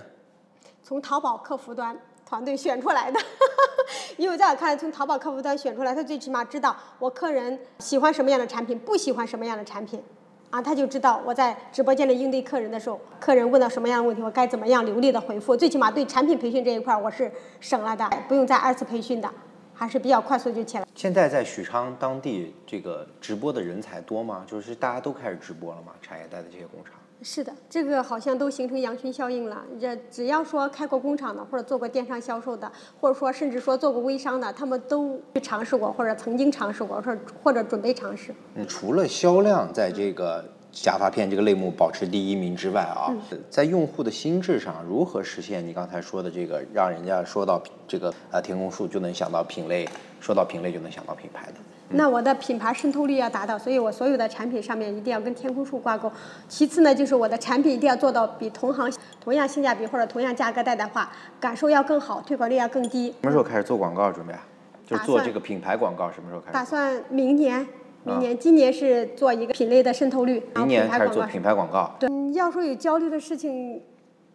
[0.82, 1.96] 从淘宝客服端
[2.26, 3.20] 团队选出来的，
[4.16, 10.02] 因为在我看来，从淘宝客服端选出来，他最起码知道我客人喜欢什么样的产品，不喜欢什么样的产品。
[10.50, 15.56] 啊，他就知道我在直播间里应对客人的时候，客人问到什么样的问题，我该怎么样流利的回复。
[15.56, 17.30] 最起码对产品培训这一块，我是
[17.60, 19.30] 省了的，不用再二次培训的，
[19.72, 20.84] 还是比较快速就起来。
[20.96, 24.44] 现在在许昌当地，这个直播的人才多吗？
[24.44, 25.92] 就是大家都开始直播了吗？
[26.02, 26.94] 产业带的这些工厂。
[27.22, 29.62] 是的，这个好像都形成羊群效应了。
[29.78, 38.34] 这只要说开过工厂的，或者做过电商销售的，或者说甚至说做过微商的，他们都去尝试过，或者曾经尝试过，或者或者准备尝试。
[38.54, 40.42] 嗯，除了销量在这个
[40.72, 43.14] 假发片这个类目保持第一名之外啊，
[43.50, 49.86] 在用户的心智上，如何实现你刚才说的这个，让人家说到这个呃天空树就能想到品类，
[50.20, 51.54] 说到品类就能想到品牌的？
[51.92, 56.10] 那我的品牌渗透率要达到，所以我所有的产品上面一定要跟天空树挂钩。
[56.48, 61.10] 其次呢，就是我的产品一定要做到比同行同样性价比或者同样价格带的话，
[61.40, 63.08] 感受要更好，推广率要更低。
[63.22, 64.46] 什么时候开始做广告准备啊？
[64.86, 66.52] 就是做这个品牌广告什么时候开始？
[66.52, 67.66] 打算明年，
[68.04, 70.40] 明年，今年是做一个品类的渗透率。
[70.54, 71.92] 明年开始做品牌广告。
[71.98, 73.82] 对，要说有焦虑的事情，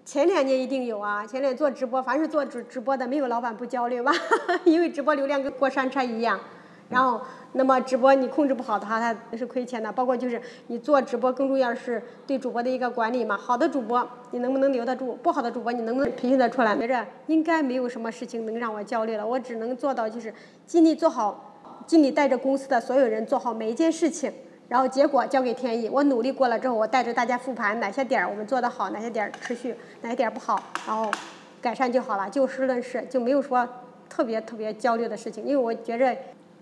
[0.03, 1.25] 前两年一定有啊。
[1.25, 4.11] 前两年做直播，凡是做直直播的，没有老板不焦虑吧？
[4.65, 6.37] 因为直播流量跟过山车一样。
[6.87, 7.19] 然后，
[7.57, 9.89] 那么直播你控制不好的话，它是亏钱的。
[9.89, 13.37] 包括就是你做直播，更重要的是对主播的一个管理嘛。
[13.37, 15.13] 好的主播，你能不能留得住？
[15.23, 16.75] 不好的主播，你能不能培训得出来？
[16.75, 19.25] 觉着应该没有什么事情能让我焦虑了。
[19.25, 20.33] 我只能做到就是
[20.67, 21.55] 尽力做好，
[21.87, 24.29] 尽力带着公司的所有人做好每一件事情，
[24.67, 25.87] 然后结果交给天意。
[25.87, 31.09] 我努力过了之后，我带着大家复盘哪些点儿我们做得好，哪些点儿持续，哪些点儿不好，然后
[31.61, 32.29] 改善就好了。
[32.29, 33.65] 就事论事，就没有说
[34.09, 36.13] 特别特别焦虑的事情，因为我觉着。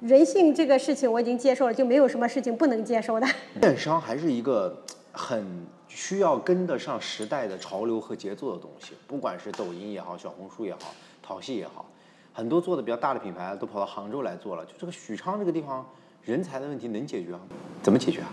[0.03, 3.25] 人性这个事情我已经接受了，就没有什么事情不能接受的。
[3.61, 4.83] 电商还是一个
[5.13, 11.85] 很需要跟得上时代的潮流和节奏的东西，不管是抖音也好，小红书也好，淘系也好，
[12.33, 14.65] 很多做的比较大的品牌都跑到杭州来做了。
[14.65, 15.85] 就这个许昌这个地方，
[16.21, 17.39] 人才的问题能解决吗？
[17.81, 18.27] 怎么解决啊？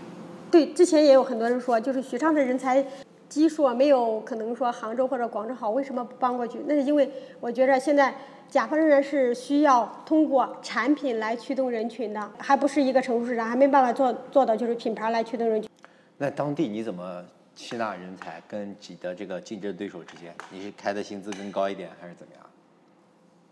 [0.51, 2.85] 对，之前也有很多人说，就是许昌的人才。
[3.29, 6.59] 基数没有可能说杭州或者广州好，为什么不搬过去？
[6.67, 7.09] 那是因为
[7.39, 8.13] 我觉着现在
[8.51, 15.71] 甲方仍然是需要通过产品来驱动人群的，还不是一个成熟市场，还没办法做做到就是品牌来驱动人群。
[16.17, 17.23] 那当地你怎么
[17.55, 18.43] 吸纳人才？
[18.49, 22.45] 跟你的这个竞争对手之间，你是开的薪资更高一点，还是怎么样？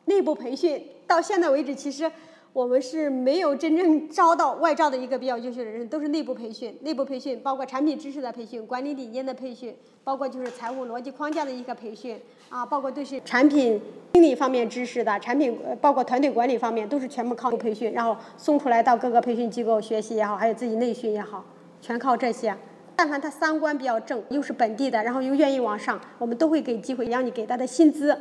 [0.03, 2.11] 内部培训到现在为止，其实。
[2.51, 6.75] 我们是没有真正招到外招的一个比较优秀的人，都是内部培训。
[6.81, 12.19] 内部培训包括产品知识的培训、管理理念的培训，包括就是财务逻辑框架的一个培训
[12.49, 13.79] 啊，包括对是产品
[14.13, 21.45] 经理方面知识的产品，包括团队管理方面都是全部靠培训，然后送出来到各个培训机构学习也好，还有自己内训也好，
[21.81, 22.55] 全靠这些。
[22.95, 28.19] 但凡他三观比较正，又是本地的，然后又愿意往上，我们都会给机会，让你给他的薪资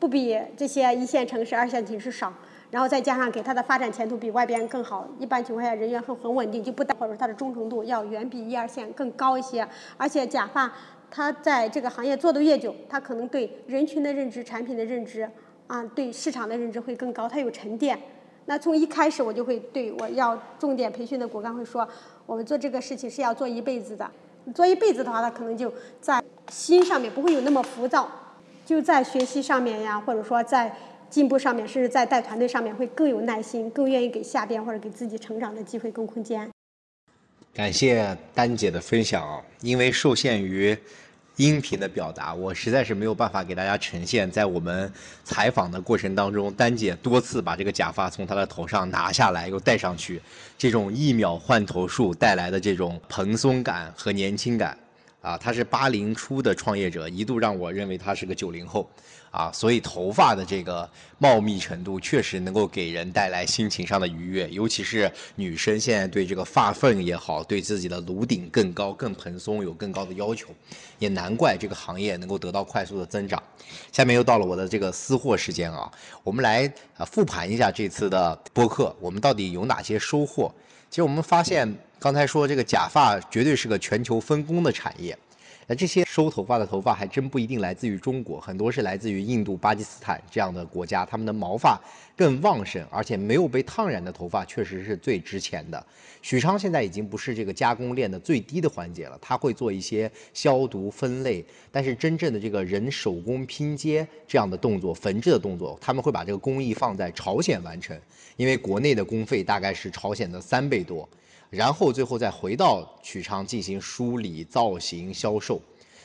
[0.00, 2.34] 不比这些一线城市、二线城市少。
[2.70, 9.66] 然后再加上给他的发展前途比外边更好，一般情况下人员很很稳定，就不或者说他的忠诚度要远比一二线更高一些。
[9.96, 10.72] 而且假发
[11.10, 15.28] 他在这个行业做的越久，他可能对人群的认知、产品的认知
[15.66, 17.98] 啊，对市场的认知会更高，他有沉淀。
[18.46, 21.86] 那从一开始我就会对我要重点培训的骨干会说，
[22.24, 24.08] 我们做这个事情是要做一辈子的。
[24.54, 28.08] 做一辈子的话，他可能就在心上面不会有那么浮躁，
[28.64, 30.72] 就在学习上面呀，或者说在。
[31.10, 36.48] 进步上面，甚至在带团队上面会更有耐心，更愿意给下边或者给自己成长的机会跟空间。
[37.52, 40.76] 感谢丹姐的分享，因为受限于
[41.36, 44.30] 音频的表达，我实在是没有办法给大家呈现。
[44.30, 44.90] 在我们
[45.24, 50.22] 采访的过程当中，丹姐多次把这个假发从她的头上拿下来又戴上去，
[50.56, 54.78] 这种一秒换头术带来的这种蓬松感和年轻感。
[55.20, 58.88] 啊，他是八零初的创业者，一度让我认为他是个九零后，
[59.30, 70.48] 啊，所以头发的这个茂密程度确实能够给人带来心情上的愉悦，尤其是女生现在对这个发缝也好，对自己的颅顶更高、更蓬松有更高的要求，
[70.98, 73.42] 也难怪这个行业能够得到快速的增长。
[73.92, 75.92] 下面又到了我的这个私货时间啊，
[76.24, 76.66] 我们来
[76.96, 80.50] 啊复盘一下这次的播客，我们到底有哪些收获？
[80.88, 81.76] 其实我们发现。
[82.00, 85.14] 刚才说这个假发绝对是个全球分工的产业，
[85.66, 91.78] 那这些收头发的头发还真不一定来自于中国，很多是来自于印度、巴基斯坦这样的国家，他们的毛发
[92.16, 95.86] 更旺盛，而且没有被烫染的头发确实是最值钱的。
[96.22, 107.94] 许昌现在已经不是这个加工链的最低的环节了，它会做一些消毒分类，但是真正的这个人手工拼接这样的动作、缝制的动作，他们会把这个工艺放在朝鲜完成，
[108.38, 111.06] 因为国内的工费大概是朝鲜的三倍多，
[111.50, 115.60] 然后最后再回到许昌进行梳理、造型、销售。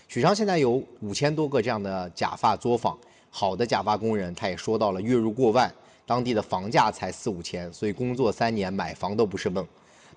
[0.08, 2.98] 许昌现在有五千多个这样的假发作坊，
[3.30, 5.72] 好的假发工人，他也说到了月入过万，
[6.06, 9.66] 当地的房价才四五千，所以工作三年买房都不是梦。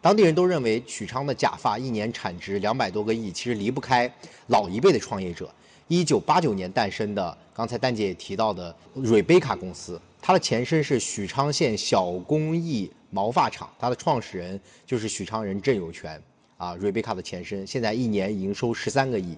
[0.00, 4.10] 当地人都认为许昌的假发一年产值两百多个亿，其实离不开
[4.46, 5.50] 老一辈的创业者。
[5.88, 16.20] 一九八九年诞生的，刚才丹姐也提到的瑞贝卡公司，它的前身是许昌县小工艺毛发厂，它的创始人就是许昌人郑有权
[16.56, 19.36] 啊，瑞贝卡的前身，现在一年营收十三个亿。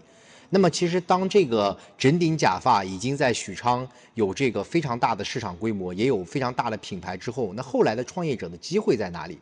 [0.53, 9.39] 那么，其实当这个整顶假发已经在许昌有这个非常大的市场规模，也有非常大的品牌之后，那后来的创业者的机会在哪里？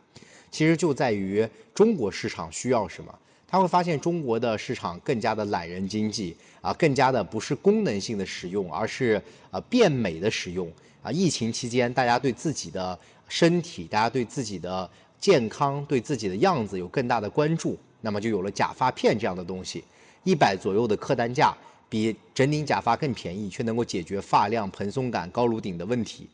[0.51, 3.13] 其实就在于中国市场需要什么。
[3.47, 9.19] 他会发现中国的市场更加的懒人经济啊，更加的不是功能性的使用，而是
[9.49, 10.71] 啊变美的使用
[11.01, 11.11] 啊。
[11.11, 12.99] 疫情期间，大家对自己的
[13.29, 19.83] 身体，大家对自己的健康，对自己的样子有更大的关注，那么就有了假发片这样的东西。
[20.25, 21.55] 一百左右的客单价，
[21.87, 26.27] 比整顶假发更便宜，却能够解决发量、蓬松感、高颅顶的问题。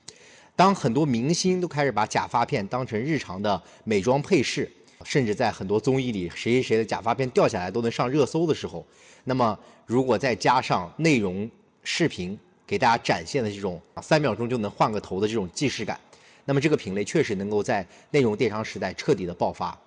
[0.55, 4.71] 当很多明星都开始把假发片当成日常的美妆配饰，
[5.03, 8.85] 甚至在很多综艺里，谁谁谁的假发片掉下来都能上热搜的时候，
[9.25, 11.49] 那么如果再加上内容
[11.83, 15.99] 视频给大家展现的这种三秒钟就能换个头的这种即视感，
[16.45, 19.77] 那么这个品类确实能够在内容电商时代彻底的爆发。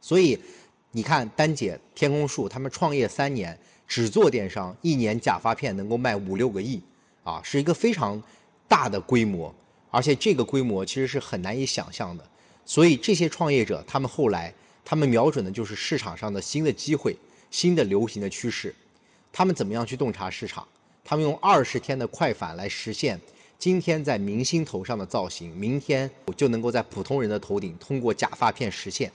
[0.00, 0.38] 所以。
[0.92, 3.56] 你看，丹姐、天空树他们创业三年，
[3.86, 6.80] 只做电商，一年假发片能够卖五六个亿，
[7.22, 8.20] 啊，是一个非常
[8.66, 9.54] 大的规模，
[9.90, 12.26] 而且这个规模其实是很难以想象的。
[12.64, 14.52] 所以这些创业者，他们后来，
[14.82, 17.14] 他们瞄准的就是市场上的新的机会、
[17.50, 18.74] 新的流行的趋势。
[19.30, 20.66] 他们怎么样去洞察市场？
[21.04, 23.20] 他们用二十天的快反来实现
[23.58, 29.10] 今天在明星头上的造型，明天我就能够在普通人的头顶通过假发片实现。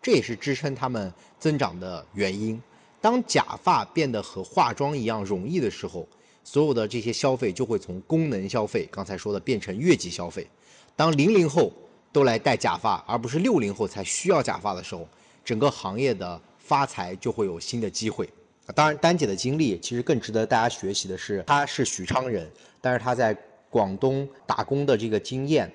[0.00, 2.62] 这也是支撑他们增长的原因。
[3.00, 6.06] 当假发变得和化妆一样容易的时候，
[6.44, 10.46] 所有的这些消费就会从功能消费，刚才说的变成月级消费。
[10.94, 11.72] 当零零后
[12.12, 15.08] 都来戴假发，而不是六零后才需要假发的时候，
[15.44, 18.30] 整个行业的发财就会有新的机会。
[18.72, 22.48] 当然，丹姐的经历其实更值得大家学习的是，她是许昌人，
[22.80, 23.36] 但是她在
[23.70, 25.72] 广东打工的这个经验。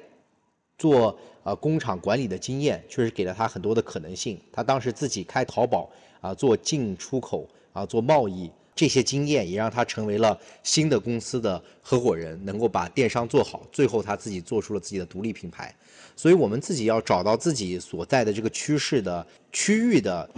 [0.78, 4.38] 做呃工厂管理的经验，确实给了他很多的可能性。
[4.52, 5.90] 他当时自己开淘宝
[6.20, 13.66] 啊，做进出口啊，做贸易，这些经验也让他成为了新的公司的合伙人，能够把电商做好。
[13.72, 15.74] 最后他自己做出了自己的独立品牌。
[16.14, 20.30] 所以我们自己要找到自己所在的这个趋势的区域的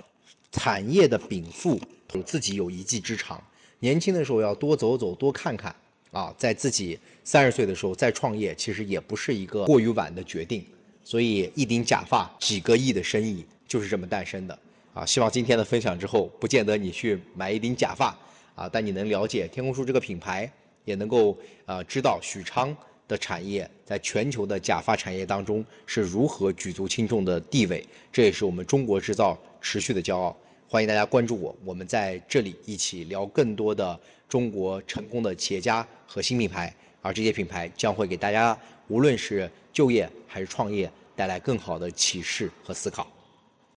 [0.51, 1.79] 产业的禀赋，
[2.23, 3.43] 自己有一技之长。
[3.79, 5.75] 年轻的时候要多走走，多看看。
[6.11, 6.97] 啊，在自己
[7.27, 10.65] 三十岁的时候再创业，其实也不是一个过于晚的决定。
[11.03, 14.57] 所以一顶假发几个亿的生意就是这么诞生的。
[14.93, 18.17] 啊，希望今天的分享之后，不见得你去买一顶假发，
[18.55, 20.49] 啊，但你能了解天空树这个品牌，
[20.85, 22.73] 也能够呃知道许昌
[23.09, 27.85] 的产业在全球的假发产业当中是如何举足轻重的地位。
[28.09, 30.33] 这也是我们中国制造持续的骄傲。
[30.69, 33.99] 欢迎大家关注我，我们在这里一起聊更多的
[34.29, 43.07] 中国成功的企业家和新品牌，而这些品牌将会给大家无论是就业还是创业带来更好的启示和思考。